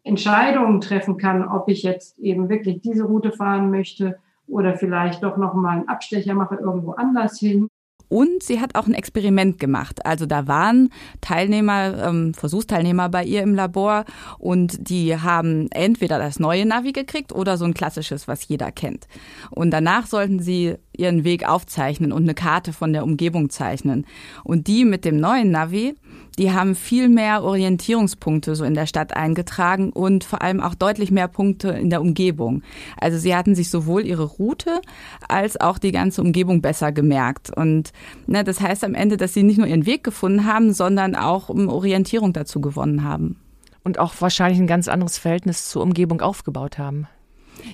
Entscheidungen 0.03 0.81
treffen 0.81 1.19
kann, 1.19 1.47
ob 1.47 1.69
ich 1.69 1.83
jetzt 1.83 2.19
eben 2.19 2.49
wirklich 2.49 2.81
diese 2.81 3.05
Route 3.05 3.33
fahren 3.33 3.71
möchte 3.71 4.19
oder 4.49 4.77
vielleicht 4.77 5.23
doch 5.23 5.37
noch 5.37 5.55
mal 5.55 5.79
einen 5.79 5.89
Abstecher 5.89 6.35
mache 6.35 6.57
irgendwo 6.57 6.93
anders 6.93 7.39
hin. 7.39 7.69
Und 8.09 8.43
sie 8.43 8.61
hat 8.61 8.77
auch 8.77 8.87
ein 8.87 8.95
Experiment 8.95 9.59
gemacht. 9.59 10.07
Also 10.07 10.27
da 10.27 10.47
waren 10.47 10.91
Teilnehmer, 11.21 12.07
ähm, 12.07 12.35
Versuchsteilnehmer 12.35 13.09
bei 13.09 13.25
ihr 13.25 13.43
im 13.43 13.55
Labor 13.55 14.05
und 14.39 14.89
die 14.91 15.17
haben 15.17 15.69
entweder 15.73 16.19
das 16.19 16.39
neue 16.39 16.67
Navi 16.67 16.93
gekriegt 16.93 17.33
oder 17.33 17.57
so 17.57 17.65
ein 17.65 17.75
klassisches, 17.75 18.29
was 18.29 18.47
jeder 18.47 18.71
kennt. 18.71 19.09
Und 19.51 19.73
danach 19.73 20.07
sollten 20.07 20.39
sie 20.39 20.77
ihren 20.99 21.25
Weg 21.25 21.49
aufzeichnen 21.49 22.13
und 22.13 22.23
eine 22.23 22.35
Karte 22.35 22.73
von 22.73 22.93
der 22.93 23.05
Umgebung 23.05 23.51
zeichnen. 23.51 24.07
Und 24.45 24.67
die 24.67 24.85
mit 24.85 25.05
dem 25.05 25.19
neuen 25.19 25.51
Navi, 25.51 25.95
die 26.39 26.53
haben 26.53 26.75
viel 26.75 27.09
mehr 27.09 27.43
Orientierungspunkte 27.43 28.55
so 28.55 28.65
in 28.65 28.75
der 28.75 28.87
Stadt 28.87 29.17
eingetragen 29.17 29.91
und 29.91 30.25
vor 30.25 30.43
allem 30.43 30.61
auch 30.61 30.75
deutlich 30.75 31.11
mehr 31.11 31.29
Punkte 31.29 31.69
in 31.69 31.91
der 31.91 32.01
Umgebung. 32.03 32.63
Also 32.99 33.19
sie 33.19 33.35
hatten 33.35 33.55
sich 33.55 33.71
sowohl 33.71 34.05
ihre 34.05 34.25
Route 34.25 34.81
als 35.29 35.59
auch 35.61 35.79
die 35.79 35.93
ganze 35.93 36.21
Umgebung 36.21 36.61
besser 36.61 36.93
gemerkt. 36.93 37.51
Und 37.57 37.93
ne, 38.27 38.45
das 38.45 38.61
heißt 38.61 38.85
am 38.85 38.95
Ende, 38.95 39.17
dass 39.17 39.35
sie 39.35 39.43
nicht 39.43 39.59
nur 39.59 39.67
ihren 39.67 39.87
Weg 39.87 40.05
gefunden 40.05 40.45
haben, 40.45 40.73
sondern 40.73 41.15
auch 41.15 41.49
um 41.49 41.69
Orientierung 41.69 42.33
dazu 42.33 42.61
gewonnen 42.61 43.03
haben. 43.03 43.37
Und 43.83 43.99
auch 43.99 44.15
wahrscheinlich 44.21 44.59
ein 44.59 44.67
ganz 44.67 44.89
anderes 44.89 45.17
Verhältnis 45.17 45.69
zur 45.69 45.83
Umgebung 45.83 46.21
aufgebaut 46.21 46.77
haben. 46.77 47.07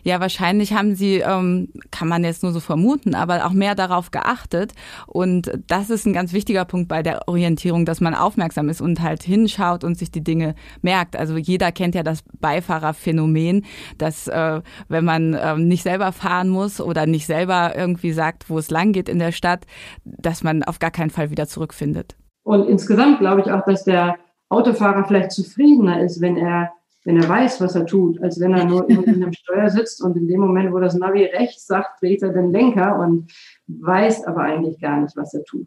Ja, 0.03 0.21
wahrscheinlich 0.21 0.73
haben 0.73 0.95
sie, 0.95 1.17
ähm, 1.17 1.69
kann 1.91 2.09
man 2.09 2.25
jetzt 2.25 2.43
nur 2.43 2.53
so 2.53 2.61
vermuten, 2.61 3.15
aber 3.15 3.47
auch 3.47 3.53
mehr 3.53 3.75
darauf 3.75 4.11
geachtet. 4.11 4.73
Und 5.07 5.53
das 5.67 5.91
ist 5.91 6.07
ein 6.07 6.13
ganz 6.13 6.33
wichtiger 6.33 6.65
Punkt 6.65 6.89
bei 6.89 7.03
der 7.03 7.29
Orientierung, 7.29 7.85
dass 7.85 8.01
man 8.01 8.15
aufmerksam 8.15 8.69
ist 8.69 8.81
und 8.81 9.01
halt 9.01 9.23
hinschaut 9.23 9.85
und 9.85 9.97
sich 9.97 10.11
die 10.11 10.25
Dinge 10.25 10.55
merkt. 10.83 11.17
Also 11.17 11.37
jeder 11.37 11.73
kennt 11.73 11.95
ja 11.95 12.03
das 12.03 12.23
Beifahrerphänomen, 12.41 13.65
dass 13.99 14.29
äh, 14.29 14.61
wenn 14.89 15.05
man 15.05 15.35
äh, 15.35 15.57
nicht 15.57 15.83
selber 15.83 16.13
fahren 16.13 16.49
muss 16.49 16.81
oder 16.81 17.07
nicht 17.07 17.27
selber 17.27 17.75
irgendwie 17.77 18.13
sagt, 18.13 18.51
wo 18.51 18.59
es 18.59 18.71
lang 18.71 18.93
geht 18.93 19.09
in 19.09 19.19
der 19.19 19.33
Stadt, 19.33 19.67
dass 20.05 20.43
man 20.43 20.63
auf 20.63 20.79
gar 20.79 20.91
keinen 20.91 21.11
Fall 21.11 21.31
wieder 21.31 21.47
zurückfindet. 21.47 22.17
Und 22.45 22.69
insgesamt 22.69 23.21
glaube 23.21 23.43
ich 23.43 23.51
auch, 23.51 23.65
dass 23.65 23.85
der 23.85 24.17
Autofahrer 24.49 25.05
vielleicht 25.05 25.33
zufriedener 25.33 26.03
ist, 26.03 26.21
wenn 26.21 26.37
er 26.37 26.73
wenn 27.05 27.17
er 27.17 27.29
weiß, 27.29 27.61
was 27.61 27.75
er 27.75 27.87
tut, 27.87 28.23
als 28.23 28.39
wenn 28.39 28.53
er 28.53 28.65
nur 28.65 28.89
in 28.89 29.25
am 29.25 29.33
Steuer 29.33 29.71
sitzt 29.71 30.03
und 30.03 30.17
in 30.17 30.29
dem 30.29 30.41
Moment, 30.41 30.73
wo 30.73 30.79
das 30.79 30.95
Navi 30.95 31.25
rechts 31.25 31.67
sagt, 31.67 32.01
dreht 32.01 32.23
er 32.23 32.33
den 32.33 32.53
Lenker 32.53 32.99
und 32.99 33.33
weiß 33.67 34.25
aber 34.27 34.43
eigentlich 34.43 34.81
gar 34.81 35.01
nicht, 35.01 35.17
was 35.17 35.35
er 35.35 35.45
tut. 35.45 35.67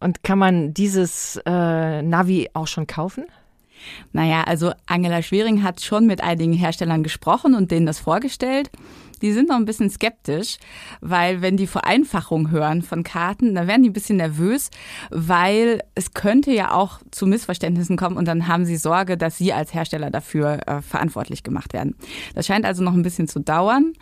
Und 0.00 0.22
kann 0.22 0.38
man 0.38 0.74
dieses 0.74 1.40
äh, 1.44 2.02
Navi 2.02 2.48
auch 2.54 2.66
schon 2.66 2.86
kaufen? 2.86 3.26
Naja, 4.12 4.42
also 4.44 4.72
Angela 4.86 5.22
Schwering 5.22 5.62
hat 5.62 5.80
schon 5.80 6.06
mit 6.06 6.22
einigen 6.22 6.52
Herstellern 6.52 7.02
gesprochen 7.02 7.54
und 7.54 7.70
denen 7.70 7.86
das 7.86 7.98
vorgestellt 7.98 8.70
die 9.22 9.32
sind 9.32 9.48
noch 9.48 9.56
ein 9.56 9.64
bisschen 9.64 9.90
skeptisch, 9.90 10.58
weil 11.00 11.42
wenn 11.42 11.56
die 11.56 11.66
Vereinfachung 11.66 12.50
hören 12.50 12.82
von 12.82 13.02
Karten, 13.02 13.54
dann 13.54 13.66
werden 13.66 13.82
die 13.82 13.90
ein 13.90 13.94
bisschen 13.94 14.16
nervös, 14.16 14.70
weil 15.10 15.82
es 15.94 16.14
könnte 16.14 16.52
ja 16.52 16.72
auch 16.72 17.00
zu 17.10 17.26
Missverständnissen 17.26 17.96
kommen 17.96 18.16
und 18.16 18.26
dann 18.26 18.48
haben 18.48 18.64
sie 18.64 18.76
Sorge, 18.76 19.16
dass 19.16 19.38
sie 19.38 19.52
als 19.52 19.74
Hersteller 19.74 20.10
dafür 20.10 20.60
äh, 20.66 20.82
verantwortlich 20.82 21.42
gemacht 21.42 21.72
werden. 21.72 21.94
Das 22.34 22.46
scheint 22.46 22.64
also 22.64 22.82
noch 22.82 22.94
ein 22.94 23.02
bisschen 23.02 23.28
zu 23.28 23.40
dauern, 23.40 23.92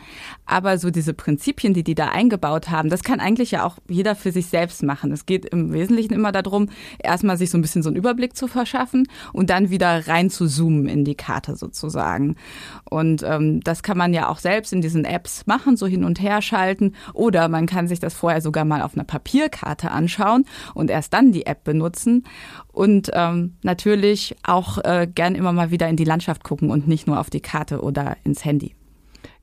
aber 0.45 0.79
so 0.79 0.91
diese 0.91 1.15
Prinzipien, 1.15 1.75
die 1.75 1.85
die 1.85 1.95
da 1.95 2.09
eingebaut 2.09 2.71
haben, 2.71 2.91
das 2.91 3.03
kann 3.03 3.21
eigentlich 3.21 3.53
ja 3.53 3.65
auch 3.65 3.79
jeder 3.89 4.15
für 4.15 4.33
sich 4.33 4.47
selbst 4.47 4.83
machen. 4.83 5.13
Es 5.13 5.27
geht 5.27 5.47
im 5.47 5.73
Wesentlichen 5.73 6.13
immer 6.13 6.33
darum, 6.33 6.69
erstmal 6.99 7.37
sich 7.37 7.51
so 7.51 7.59
ein 7.59 7.63
bisschen 7.63 7.83
so 7.83 7.89
einen 7.89 7.97
Überblick 7.97 8.37
zu 8.37 8.47
verschaffen 8.47 9.09
und 9.33 9.51
dann 9.51 9.71
wieder 9.71 10.07
rein 10.09 10.31
zu 10.31 10.47
zoomen 10.47 10.89
in 10.89 11.05
die 11.05 11.15
Karte 11.15 11.57
sozusagen. 11.57 12.37
Und 12.85 13.23
ähm, 13.23 13.61
das 13.61 13.83
kann 13.83 13.97
man 13.97 14.13
ja 14.13 14.29
auch 14.29 14.39
selbst 14.39 14.73
in 14.73 14.81
diesen 14.81 15.05
Apps 15.07 15.47
machen, 15.47 15.77
so 15.77 15.87
hin 15.87 16.05
und 16.05 16.21
her 16.21 16.43
schalten. 16.43 16.95
Oder 17.15 17.49
man 17.49 17.67
kann 17.67 17.89
sich 17.89 18.01
das 18.01 18.15
vorher 18.15 18.41
sogar 18.41 18.65
mal 18.65 18.83
auf 18.83 18.95
einer 18.95 19.05
Papierkarte 19.05 19.91
anschauen 19.91 20.45
und 20.75 20.91
erst 20.91 21.13
dann 21.13 21.33
die 21.33 21.47
App 21.47 21.65
benutzen. 21.65 22.25
Und 22.73 23.11
ähm, 23.15 23.57
natürlich 23.63 24.37
auch 24.43 24.79
äh, 24.85 25.09
gern 25.13 25.35
immer 25.35 25.53
mal 25.53 25.71
wieder 25.71 25.89
in 25.89 25.97
die 25.97 26.05
Landschaft 26.05 26.45
gucken 26.45 26.71
und 26.71 26.89
nicht 26.89 27.07
nur 27.07 27.21
auf 27.21 27.31
die 27.31 27.41
Karte 27.41 27.81
oder 27.81 28.17
ins 28.25 28.45
Handy. 28.45 28.75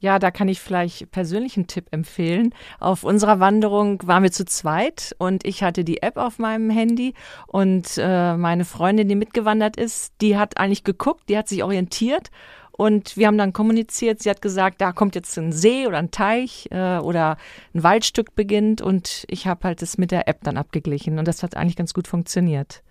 Ja, 0.03 0.19
da 0.19 0.31
kann 0.31 0.49
ich 0.49 0.59
vielleicht 0.59 1.11
persönlich 1.11 1.55
einen 1.55 1.67
Tipp 1.67 1.85
empfehlen. 1.91 2.53
Auf 2.81 3.05
unserer 3.05 3.39
Wanderung 3.39 4.05
waren 4.05 4.23
wir 4.23 4.33
zu 4.33 4.43
zweit 4.43 5.15
und 5.17 5.45
ich 5.45 5.63
hatte 5.63 5.85
die 5.85 6.01
App 6.01 6.17
auf 6.17 6.39
meinem 6.39 6.69
Handy 6.69 7.13
und 7.47 7.97
äh, 7.97 8.35
meine 8.35 8.65
Freundin, 8.65 9.07
die 9.07 9.15
mitgewandert 9.15 9.77
ist, 9.77 10.13
die 10.19 10.37
hat 10.37 10.57
eigentlich 10.57 10.83
geguckt, 10.83 11.29
die 11.29 11.37
hat 11.37 11.47
sich 11.47 11.63
orientiert 11.63 12.31
und 12.75 13.17
wir 13.17 13.27
haben 13.27 13.37
dann 13.37 13.53
kommuniziert. 13.53 14.21
Sie 14.21 14.29
hat 14.29 14.41
gesagt, 14.41 14.81
da 14.81 14.91
kommt 14.91 15.13
jetzt 15.15 15.37
ein 15.37 15.51
See 15.51 15.85
oder 15.85 15.99
ein 15.99 16.11
Teich 16.11 16.67
äh, 16.71 16.97
oder 16.97 17.37
ein 17.73 17.83
Waldstück 17.83 18.35
beginnt. 18.35 18.81
Und 18.81 19.25
ich 19.27 19.45
habe 19.45 19.67
halt 19.67 19.81
das 19.83 19.99
mit 19.99 20.09
der 20.11 20.27
App 20.27 20.43
dann 20.43 20.57
abgeglichen. 20.57 21.19
Und 21.19 21.27
das 21.27 21.43
hat 21.43 21.55
eigentlich 21.55 21.75
ganz 21.75 21.93
gut 21.93 22.07
funktioniert. 22.07 22.81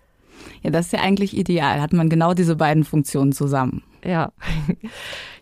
Ja, 0.61 0.71
das 0.71 0.87
ist 0.87 0.93
ja 0.93 0.99
eigentlich 0.99 1.37
ideal. 1.37 1.81
Hat 1.81 1.93
man 1.93 2.09
genau 2.09 2.33
diese 2.33 2.55
beiden 2.55 2.83
Funktionen 2.83 3.31
zusammen. 3.31 3.83
Ja. 4.03 4.31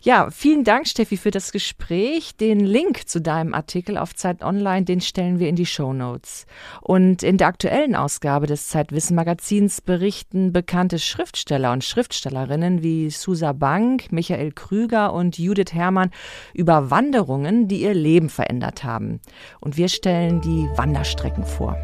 Ja, 0.04 0.32
vielen 0.32 0.64
Dank, 0.64 0.88
Steffi, 0.88 1.16
für 1.16 1.30
das 1.30 1.52
Gespräch. 1.52 2.36
Den 2.36 2.60
Link 2.60 3.08
zu 3.08 3.22
deinem 3.22 3.54
Artikel 3.54 4.00
auf 4.00 4.16
Zeit 4.16 4.44
Online, 4.44 4.84
den 4.84 5.00
stellen 5.00 5.38
wir 5.38 5.48
in 5.48 5.56
die 5.56 5.68
Show 5.68 5.94
Notes. 5.94 6.48
Und 6.82 7.22
in 7.22 7.38
der 7.38 7.46
aktuellen 7.46 7.96
Ausgabe 7.96 8.48
des 8.48 8.68
Zeitwissen 8.70 9.16
Magazins 9.16 9.80
berichten 9.80 10.54
bekannte 10.54 10.98
Schriftsteller 10.98 11.72
und 11.72 11.84
Schriftstellerinnen 11.84 12.82
wie 12.82 13.12
Susa 13.12 13.54
Bank, 13.54 14.12
Michael 14.12 14.54
Krüger 14.54 15.14
und 15.14 15.38
Judith 15.38 15.74
Herrmann 15.74 16.10
über 16.56 16.90
Wanderungen, 16.90 17.68
die 17.68 17.84
ihr 17.84 17.94
Leben 17.94 18.30
verändert 18.30 18.84
haben. 18.84 19.20
Und 19.60 19.78
wir 19.78 19.88
stellen 19.88 20.42
die 20.42 20.68
Wanderstrecken 20.76 21.46
vor. 21.46 21.78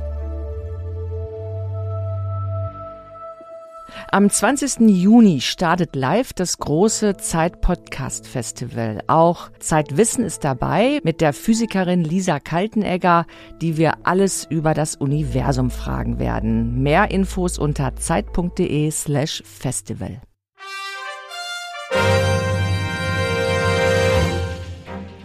Am 4.09 4.29
20. 4.29 4.89
Juni 4.89 5.41
startet 5.41 5.93
live 5.93 6.31
das 6.31 6.59
große 6.59 7.17
Zeit 7.17 7.59
Podcast 7.59 8.25
Festival. 8.25 9.01
Auch 9.07 9.49
Zeitwissen 9.59 10.23
ist 10.23 10.45
dabei 10.45 11.01
mit 11.03 11.19
der 11.19 11.33
Physikerin 11.33 12.05
Lisa 12.05 12.39
Kaltenegger, 12.39 13.25
die 13.61 13.75
wir 13.75 14.07
alles 14.07 14.45
über 14.49 14.73
das 14.73 14.95
Universum 14.95 15.69
fragen 15.69 16.19
werden. 16.19 16.81
Mehr 16.81 17.11
Infos 17.11 17.59
unter 17.59 17.97
zeit.de 17.97 18.89
slash 18.91 19.43
festival. 19.45 20.21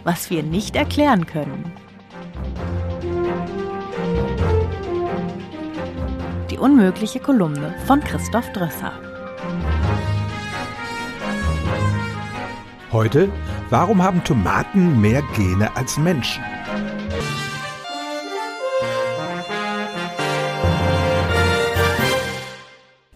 Was 0.03 0.29
wir 0.29 0.43
nicht 0.43 0.75
erklären 0.75 1.27
können. 1.27 1.82
Unmögliche 6.63 7.19
Kolumne 7.19 7.75
von 7.87 7.99
Christoph 8.01 8.53
Drösser. 8.53 8.93
Heute, 12.93 13.31
warum 13.69 14.01
haben 14.01 14.23
Tomaten 14.23 15.01
mehr 15.01 15.23
Gene 15.35 15.75
als 15.77 15.99
Menschen? 15.99 16.45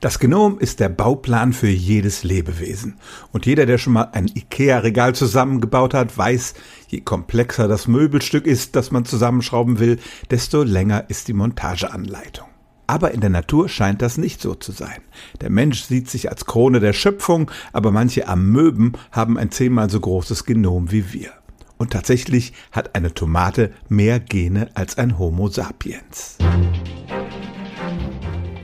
Das 0.00 0.18
Genom 0.18 0.58
ist 0.58 0.80
der 0.80 0.88
Bauplan 0.88 1.52
für 1.52 1.68
jedes 1.68 2.24
Lebewesen. 2.24 2.98
Und 3.32 3.46
jeder, 3.46 3.64
der 3.64 3.78
schon 3.78 3.92
mal 3.92 4.10
ein 4.12 4.26
IKEA-Regal 4.26 5.14
zusammengebaut 5.14 5.94
hat, 5.94 6.18
weiß, 6.18 6.54
je 6.88 7.00
komplexer 7.00 7.68
das 7.68 7.86
Möbelstück 7.86 8.44
ist, 8.44 8.74
das 8.74 8.90
man 8.90 9.04
zusammenschrauben 9.04 9.78
will, 9.78 9.98
desto 10.30 10.64
länger 10.64 11.04
ist 11.08 11.28
die 11.28 11.32
Montageanleitung. 11.32 12.55
Aber 12.86 13.12
in 13.12 13.20
der 13.20 13.30
Natur 13.30 13.68
scheint 13.68 14.02
das 14.02 14.16
nicht 14.16 14.40
so 14.40 14.54
zu 14.54 14.72
sein. 14.72 15.00
Der 15.40 15.50
Mensch 15.50 15.82
sieht 15.82 16.08
sich 16.08 16.30
als 16.30 16.46
Krone 16.46 16.80
der 16.80 16.92
Schöpfung, 16.92 17.50
aber 17.72 17.90
manche 17.90 18.28
Amöben 18.28 18.92
haben 19.10 19.38
ein 19.38 19.50
zehnmal 19.50 19.90
so 19.90 20.00
großes 20.00 20.44
Genom 20.44 20.92
wie 20.92 21.12
wir. 21.12 21.32
Und 21.78 21.92
tatsächlich 21.92 22.52
hat 22.72 22.94
eine 22.94 23.12
Tomate 23.12 23.72
mehr 23.88 24.20
Gene 24.20 24.70
als 24.74 24.98
ein 24.98 25.18
Homo 25.18 25.48
sapiens. 25.48 26.38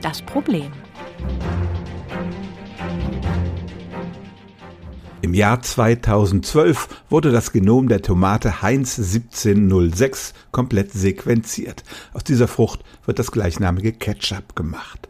Das 0.01 0.21
Problem. 0.21 0.71
Im 5.23 5.33
Jahr 5.33 5.59
2012 5.61 6.89
wurde 7.09 7.31
das 7.31 7.53
Genom 7.53 7.87
der 7.87 8.01
Tomate 8.01 8.61
Heinz 8.61 8.99
1706 8.99 10.33
komplett 10.51 10.91
sequenziert. 10.91 11.85
Aus 12.11 12.25
dieser 12.25 12.49
Frucht 12.49 12.81
wird 13.05 13.19
das 13.19 13.31
gleichnamige 13.31 13.93
Ketchup 13.93 14.53
gemacht. 14.53 15.07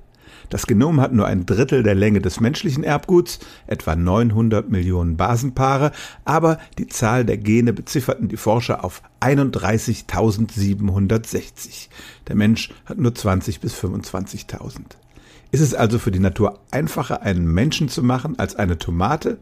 Das 0.51 0.67
Genom 0.67 1.01
hat 1.01 1.13
nur 1.13 1.25
ein 1.25 1.47
Drittel 1.47 1.81
der 1.81 1.95
Länge 1.95 2.21
des 2.21 2.39
menschlichen 2.39 2.83
Erbguts, 2.83 3.39
etwa 3.65 3.95
900 3.95 4.69
Millionen 4.69 5.17
Basenpaare, 5.17 5.91
aber 6.25 6.59
die 6.77 6.85
Zahl 6.85 7.25
der 7.25 7.37
Gene 7.37 7.73
bezifferten 7.73 8.27
die 8.27 8.37
Forscher 8.37 8.83
auf 8.83 9.01
31.760. 9.19 11.87
Der 12.27 12.35
Mensch 12.35 12.71
hat 12.85 12.99
nur 12.99 13.15
20 13.15 13.61
bis 13.61 13.73
25.000. 13.73 14.79
Ist 15.49 15.61
es 15.61 15.73
also 15.73 15.97
für 15.97 16.11
die 16.11 16.19
Natur 16.19 16.59
einfacher, 16.69 17.23
einen 17.23 17.51
Menschen 17.51 17.89
zu 17.89 18.03
machen 18.03 18.37
als 18.37 18.55
eine 18.55 18.77
Tomate? 18.77 19.39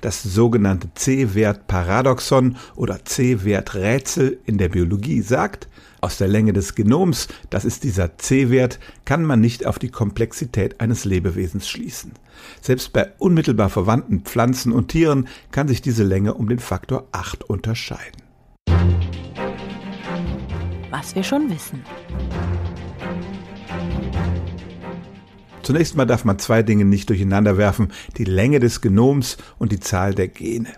Das 0.00 0.22
sogenannte 0.22 0.88
C-Wert-Paradoxon 0.94 2.56
oder 2.76 3.04
C-Wert-Rätsel 3.04 4.38
in 4.44 4.58
der 4.58 4.68
Biologie 4.68 5.20
sagt, 5.20 5.68
aus 6.00 6.18
der 6.18 6.28
Länge 6.28 6.52
des 6.52 6.76
Genoms, 6.76 7.26
das 7.50 7.64
ist 7.64 7.82
dieser 7.82 8.18
C-Wert, 8.18 8.78
kann 9.04 9.24
man 9.24 9.40
nicht 9.40 9.66
auf 9.66 9.80
die 9.80 9.90
Komplexität 9.90 10.80
eines 10.80 11.04
Lebewesens 11.04 11.68
schließen. 11.68 12.12
Selbst 12.60 12.92
bei 12.92 13.12
unmittelbar 13.18 13.68
verwandten 13.68 14.20
Pflanzen 14.20 14.72
und 14.72 14.88
Tieren 14.88 15.26
kann 15.50 15.66
sich 15.66 15.82
diese 15.82 16.04
Länge 16.04 16.34
um 16.34 16.48
den 16.48 16.60
Faktor 16.60 17.08
8 17.10 17.42
unterscheiden. 17.44 18.22
was 20.90 21.14
wir 21.14 21.22
schon 21.22 21.50
wissen. 21.50 21.82
Zunächst 25.68 25.96
mal 25.96 26.06
darf 26.06 26.24
man 26.24 26.38
zwei 26.38 26.62
Dinge 26.62 26.86
nicht 26.86 27.10
durcheinander 27.10 27.58
werfen, 27.58 27.88
die 28.16 28.24
Länge 28.24 28.58
des 28.58 28.80
Genoms 28.80 29.36
und 29.58 29.70
die 29.70 29.80
Zahl 29.80 30.14
der 30.14 30.28
Gene. 30.28 30.72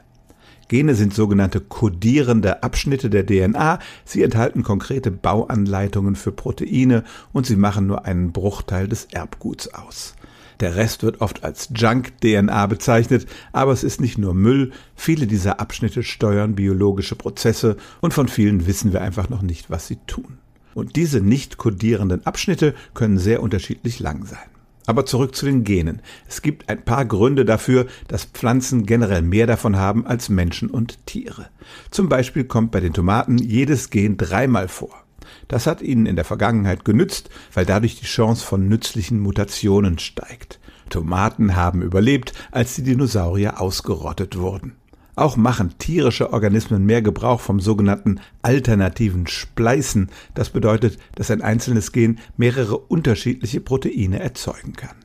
Gene 0.67 0.97
sind 0.97 1.15
sogenannte 1.15 1.61
kodierende 1.61 2.65
Abschnitte 2.65 3.09
der 3.09 3.25
DNA. 3.25 3.79
Sie 4.05 4.25
enthalten 4.25 4.65
konkrete 4.65 5.13
Bauanleitungen 5.13 6.17
für 6.17 6.33
Proteine 6.33 7.05
und 7.33 7.47
sie 7.47 7.55
machen 7.55 7.87
nur 7.87 8.05
einen 8.05 8.33
Bruchteil 8.33 8.89
des 8.89 9.05
Erbguts 9.05 9.73
aus. 9.73 10.17
Der 10.59 10.75
Rest 10.75 11.05
wird 11.05 11.21
oft 11.21 11.45
als 11.45 11.69
Junk-DNA 11.73 12.67
bezeichnet, 12.67 13.27
aber 13.53 13.71
es 13.71 13.85
ist 13.85 14.01
nicht 14.01 14.19
nur 14.19 14.35
Müll. 14.35 14.73
Viele 14.97 15.29
dieser 15.29 15.61
Abschnitte 15.61 16.03
steuern 16.03 16.57
biologische 16.57 17.15
Prozesse 17.15 17.77
und 18.01 18.13
von 18.13 18.27
vielen 18.27 18.67
wissen 18.67 18.93
wir 18.93 19.03
einfach 19.03 19.29
noch 19.29 19.43
nicht, 19.43 19.71
was 19.71 19.87
sie 19.87 19.99
tun. 20.09 20.39
Und 20.75 20.97
diese 20.97 21.21
nicht 21.21 21.59
kodierenden 21.59 22.27
Abschnitte 22.27 22.75
können 22.93 23.19
sehr 23.19 23.41
unterschiedlich 23.41 24.01
lang 24.01 24.25
sein. 24.25 24.51
Aber 24.91 25.07
zurück 25.07 25.37
zu 25.37 25.47
den 25.47 25.63
Genen. 25.63 26.03
Es 26.29 26.43
gibt 26.43 26.69
ein 26.69 26.85
paar 26.85 27.05
Gründe 27.05 27.45
dafür, 27.45 27.87
dass 28.09 28.25
Pflanzen 28.25 28.87
generell 28.87 29.23
mehr 29.23 29.47
davon 29.47 29.77
haben 29.77 30.05
als 30.05 30.29
Menschen 30.29 30.69
und 30.69 31.07
Tiere. 31.07 31.49
Zum 31.93 32.09
Beispiel 32.09 32.43
kommt 32.43 32.73
bei 32.73 32.81
den 32.81 32.93
Tomaten 32.93 33.39
jedes 33.39 33.91
Gen 33.91 34.17
dreimal 34.17 34.67
vor. 34.67 35.05
Das 35.47 35.69
hat 35.69 35.81
ihnen 35.81 36.07
in 36.07 36.17
der 36.17 36.25
Vergangenheit 36.25 36.85
genützt, 36.85 37.31
weil 37.55 37.65
dadurch 37.65 38.01
die 38.01 38.07
Chance 38.07 38.45
von 38.45 38.67
nützlichen 38.67 39.21
Mutationen 39.21 40.01
steigt. 40.01 40.59
Tomaten 40.89 41.55
haben 41.55 41.83
überlebt, 41.83 42.33
als 42.51 42.75
die 42.75 42.83
Dinosaurier 42.83 43.61
ausgerottet 43.61 44.39
wurden. 44.39 44.75
Auch 45.17 45.37
machen 45.37 45.75
tierische 45.79 46.33
Organismen 46.33 46.87
mehr 46.87 47.03
Gebrauch 47.03 47.41
vom 47.41 47.61
sogenannten 47.61 48.21
alternativen 48.43 49.27
Spleißen. 49.27 50.11
Das 50.35 50.51
bedeutet, 50.51 50.99
dass 51.15 51.31
ein 51.31 51.43
einzelnes 51.43 51.93
Gen 51.93 52.19
mehrere 52.37 52.77
unterschiedliche 52.79 53.61
Proteine 53.61 54.21
erzeugen 54.21 54.73
kann. 54.75 54.97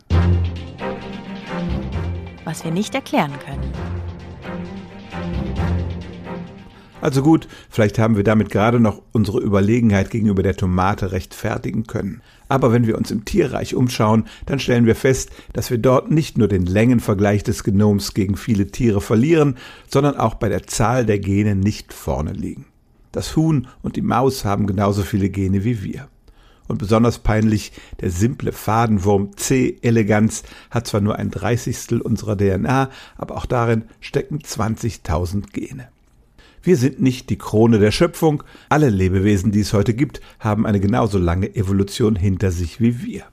Was 2.43 2.63
wir 2.63 2.71
nicht 2.71 2.93
erklären 2.93 3.33
können. 3.45 3.73
Also 7.01 7.21
gut, 7.21 7.47
vielleicht 7.69 7.99
haben 7.99 8.15
wir 8.15 8.23
damit 8.23 8.49
gerade 8.49 8.79
noch 8.79 9.01
unsere 9.11 9.39
Überlegenheit 9.39 10.09
gegenüber 10.09 10.41
der 10.41 10.55
Tomate 10.55 11.11
rechtfertigen 11.11 11.85
können. 11.85 12.23
Aber 12.47 12.71
wenn 12.71 12.87
wir 12.87 12.97
uns 12.97 13.11
im 13.11 13.25
Tierreich 13.25 13.75
umschauen, 13.75 14.25
dann 14.45 14.59
stellen 14.59 14.85
wir 14.85 14.95
fest, 14.95 15.31
dass 15.53 15.71
wir 15.71 15.77
dort 15.77 16.11
nicht 16.11 16.37
nur 16.37 16.47
den 16.47 16.65
Längenvergleich 16.65 17.43
des 17.43 17.63
Genoms 17.63 18.13
gegen 18.13 18.37
viele 18.37 18.67
Tiere 18.67 19.01
verlieren, 19.01 19.57
sondern 19.87 20.17
auch 20.17 20.35
bei 20.35 20.49
der 20.49 20.67
Zahl 20.67 21.05
der 21.05 21.19
Gene 21.19 21.55
nicht 21.55 21.93
vorne 21.93 22.33
liegen. 22.33 22.65
Das 23.11 23.35
Huhn 23.35 23.67
und 23.81 23.95
die 23.95 24.01
Maus 24.01 24.45
haben 24.45 24.67
genauso 24.67 25.01
viele 25.01 25.29
Gene 25.29 25.63
wie 25.63 25.83
wir. 25.83 26.07
Und 26.67 26.79
besonders 26.79 27.19
peinlich, 27.19 27.71
der 28.01 28.09
simple 28.09 28.51
Fadenwurm 28.51 29.37
C. 29.37 29.77
elegans 29.81 30.43
hat 30.71 30.87
zwar 30.87 31.01
nur 31.01 31.15
ein 31.15 31.29
Dreißigstel 31.29 32.01
unserer 32.01 32.35
DNA, 32.35 32.89
aber 33.17 33.37
auch 33.37 33.45
darin 33.45 33.85
stecken 33.99 34.39
20.000 34.39 35.51
Gene. 35.53 35.89
Wir 36.65 36.77
sind 36.77 36.99
nicht 36.99 37.29
die 37.29 37.37
Krone 37.37 37.77
der 37.77 37.91
Schöpfung. 37.91 38.41
Alle 38.69 38.89
Lebewesen, 38.89 39.51
die 39.51 39.59
es 39.59 39.71
heute 39.71 39.93
gibt, 39.93 40.19
haben 40.39 40.65
eine 40.65 40.79
genauso 40.79 41.19
lange 41.19 41.55
Evolution 41.55 42.15
hinter 42.15 42.49
sich 42.49 42.81
wie 42.81 43.03
wir. 43.03 43.25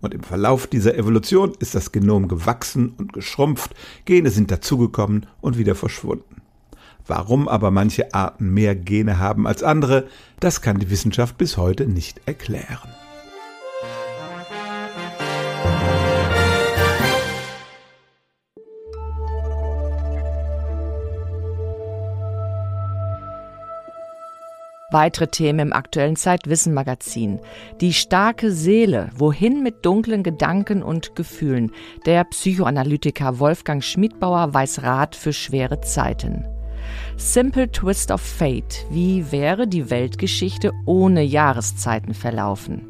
Und 0.00 0.14
im 0.14 0.22
Verlauf 0.22 0.66
dieser 0.66 0.96
Evolution 0.96 1.52
ist 1.58 1.74
das 1.74 1.92
Genom 1.92 2.26
gewachsen 2.26 2.94
und 2.96 3.12
geschrumpft, 3.12 3.74
Gene 4.06 4.30
sind 4.30 4.50
dazugekommen 4.50 5.26
und 5.42 5.58
wieder 5.58 5.74
verschwunden. 5.74 6.40
Warum 7.06 7.48
aber 7.48 7.70
manche 7.70 8.14
Arten 8.14 8.54
mehr 8.54 8.74
Gene 8.74 9.18
haben 9.18 9.46
als 9.46 9.62
andere, 9.62 10.06
das 10.40 10.62
kann 10.62 10.78
die 10.78 10.88
Wissenschaft 10.88 11.36
bis 11.36 11.58
heute 11.58 11.86
nicht 11.86 12.22
erklären. 12.24 12.88
Weitere 24.90 25.28
Themen 25.28 25.60
im 25.60 25.72
aktuellen 25.72 26.16
Zeitwissen 26.16 26.74
Magazin. 26.74 27.40
Die 27.80 27.92
starke 27.92 28.50
Seele. 28.50 29.10
Wohin 29.14 29.62
mit 29.62 29.86
dunklen 29.86 30.24
Gedanken 30.24 30.82
und 30.82 31.14
Gefühlen? 31.14 31.70
Der 32.06 32.24
Psychoanalytiker 32.24 33.38
Wolfgang 33.38 33.84
Schmidbauer 33.84 34.52
weiß 34.52 34.82
Rat 34.82 35.14
für 35.14 35.32
schwere 35.32 35.80
Zeiten. 35.80 36.44
Simple 37.16 37.70
Twist 37.70 38.10
of 38.10 38.20
Fate. 38.20 38.84
Wie 38.90 39.30
wäre 39.30 39.68
die 39.68 39.90
Weltgeschichte 39.90 40.72
ohne 40.86 41.22
Jahreszeiten 41.22 42.14
verlaufen? 42.14 42.88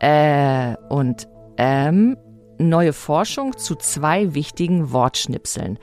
Äh, 0.00 0.74
und 0.88 1.28
ähm, 1.58 2.16
neue 2.58 2.92
Forschung 2.92 3.56
zu 3.56 3.76
zwei 3.76 4.34
wichtigen 4.34 4.90
Wortschnipseln. 4.92 5.78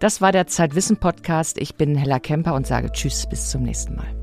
Das 0.00 0.20
war 0.20 0.32
der 0.32 0.48
Zeitwissen 0.48 0.96
Podcast. 0.96 1.58
Ich 1.58 1.76
bin 1.76 1.94
Hella 1.94 2.18
Kemper 2.18 2.54
und 2.54 2.66
sage 2.66 2.90
Tschüss, 2.90 3.28
bis 3.28 3.50
zum 3.50 3.62
nächsten 3.62 3.94
Mal. 3.94 4.21